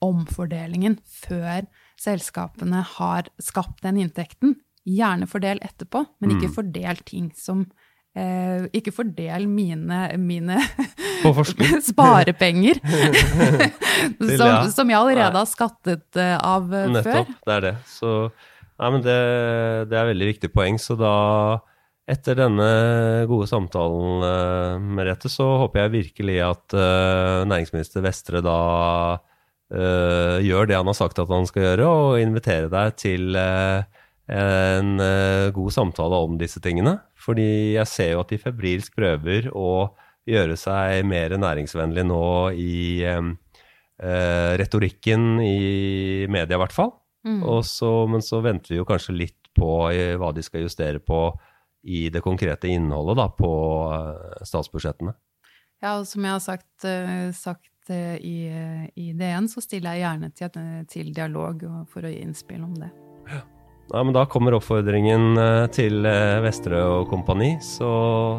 omfordelingen 0.03 0.99
før 1.07 1.65
selskapene 1.99 2.81
har 2.95 3.29
skapt 3.43 3.83
den 3.85 3.99
inntekten. 4.05 4.55
Gjerne 4.89 5.27
fordel 5.29 5.59
etterpå, 5.61 6.05
men 6.19 6.37
ikke 6.37 6.49
mm. 6.49 6.55
fordel 6.55 7.01
ting 7.05 7.29
som 7.37 7.67
Eh, 8.17 8.65
ikke 8.73 8.91
fordel 8.91 9.45
mine, 9.47 9.99
mine 10.17 10.57
sparepenger, 11.91 12.79
som, 14.39 14.71
som, 14.73 14.89
jeg 14.89 14.97
allerede 14.97 15.37
har 15.37 15.47
skattet 15.47 16.17
uh, 16.17 16.35
av 16.41 16.71
Nettopp, 16.73 17.05
før. 17.05 17.27
det 17.45 17.55
er 17.55 17.65
det. 17.67 17.73
Så 17.91 18.13
nei, 18.25 18.89
men 18.95 19.03
det, 19.05 19.19
det 19.91 19.99
er 19.99 20.09
veldig 20.09 20.29
viktig 20.31 20.49
poeng. 20.55 20.79
Så 20.81 20.97
da, 20.99 21.13
etter 22.09 22.39
denne 22.41 22.69
gode 23.29 23.45
samtalen, 23.51 24.25
uh, 24.25 24.89
Merete, 24.97 25.29
så 25.29 25.45
håper 25.65 25.85
jeg 25.85 25.95
virkelig 25.99 26.39
at 26.49 26.79
uh, 26.79 27.45
næringsminister 27.45 28.03
Vestre 28.03 28.41
da 28.41 28.59
gjør 29.69 30.65
det 30.65 30.77
han 30.77 30.87
har 30.89 30.97
sagt 30.97 31.19
at 31.21 31.29
han 31.29 31.45
skal 31.45 31.61
gjøre, 31.61 31.87
og 31.87 32.21
invitere 32.23 32.71
deg 32.73 32.95
til 32.97 33.37
en 33.37 34.89
god 35.53 35.73
samtale 35.75 36.21
om 36.25 36.39
disse 36.41 36.61
tingene. 36.63 36.95
Fordi 37.19 37.75
jeg 37.75 37.89
ser 37.91 38.15
jo 38.15 38.23
at 38.23 38.33
de 38.33 38.39
febrilsk 38.41 38.97
prøver 38.97 39.51
å 39.53 39.91
gjøre 40.29 40.57
seg 40.59 41.05
mer 41.09 41.35
næringsvennlig 41.41 42.05
nå 42.07 42.23
i 42.57 42.79
eh, 43.05 44.51
retorikken 44.61 45.39
i 45.43 46.25
media, 46.31 46.57
i 46.57 46.61
hvert 46.61 46.75
fall. 46.75 46.93
Mm. 47.27 47.43
Så, 47.67 47.91
men 48.09 48.23
så 48.25 48.39
venter 48.45 48.73
vi 48.73 48.79
jo 48.79 48.87
kanskje 48.87 49.17
litt 49.17 49.49
på 49.57 49.89
hva 49.89 50.31
de 50.35 50.43
skal 50.45 50.63
justere 50.63 51.01
på 51.03 51.27
i 51.89 52.07
det 52.11 52.21
konkrete 52.23 52.69
innholdet 52.71 53.17
da, 53.19 53.27
på 53.33 53.51
statsbudsjettene. 54.47 55.13
Ja, 55.79 55.97
og 55.99 56.07
som 56.09 56.25
jeg 56.25 56.35
har 56.35 56.43
sagt, 56.43 56.71
uh, 56.83 57.29
sagt 57.35 57.71
uh, 57.93 58.15
i, 58.17 58.37
i, 58.95 59.11
DN, 59.13 59.49
så 59.51 59.63
stiller 59.65 59.97
jeg 59.97 60.05
gjerne 60.05 60.33
til, 60.35 60.59
til 60.89 61.13
dialog 61.15 61.63
for 61.91 62.05
å 62.05 62.11
gi 62.11 62.21
innspill 62.25 62.65
om 62.65 62.75
det. 62.79 62.91
Ja. 63.29 63.45
Ja, 63.93 64.03
men 64.03 64.13
Da 64.13 64.25
kommer 64.25 64.53
oppfordringen 64.53 65.37
eh, 65.37 65.65
til 65.73 66.05
eh, 66.05 66.37
Vestre 66.45 66.81
og 66.85 67.09
kompani. 67.09 67.55
Så 67.63 67.89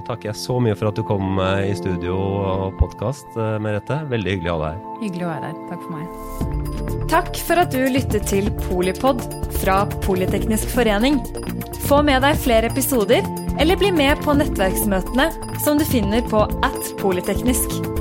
takker 0.06 0.30
jeg 0.30 0.38
så 0.38 0.60
mye 0.62 0.76
for 0.78 0.92
at 0.92 0.98
du 0.98 1.02
kom 1.06 1.40
eh, 1.42 1.70
i 1.72 1.74
studio 1.78 2.14
og 2.20 2.78
podkast, 2.78 3.34
Merete. 3.62 3.98
Veldig 4.12 4.36
hyggelig 4.36 4.52
å 4.52 4.58
ha 4.60 4.62
deg 4.62 4.76
her. 4.78 4.98
Hyggelig 5.02 5.26
å 5.26 5.32
være 5.32 5.50
her. 5.50 5.60
Takk 5.72 5.86
for 5.86 5.96
meg. 5.98 7.06
Takk 7.10 7.40
for 7.48 7.62
at 7.64 7.74
du 7.74 7.80
lyttet 7.90 8.28
til 8.30 8.50
Polipod 8.68 9.24
fra 9.58 9.82
Politeknisk 10.06 10.70
forening. 10.70 11.18
Få 11.88 12.04
med 12.06 12.22
deg 12.22 12.38
flere 12.38 12.70
episoder, 12.70 13.26
eller 13.58 13.80
bli 13.80 13.90
med 13.94 14.22
på 14.22 14.36
nettverksmøtene 14.38 15.32
som 15.64 15.80
du 15.80 15.88
finner 15.88 16.22
på 16.30 16.46
at 16.62 16.94
polyteknisk. 17.02 17.99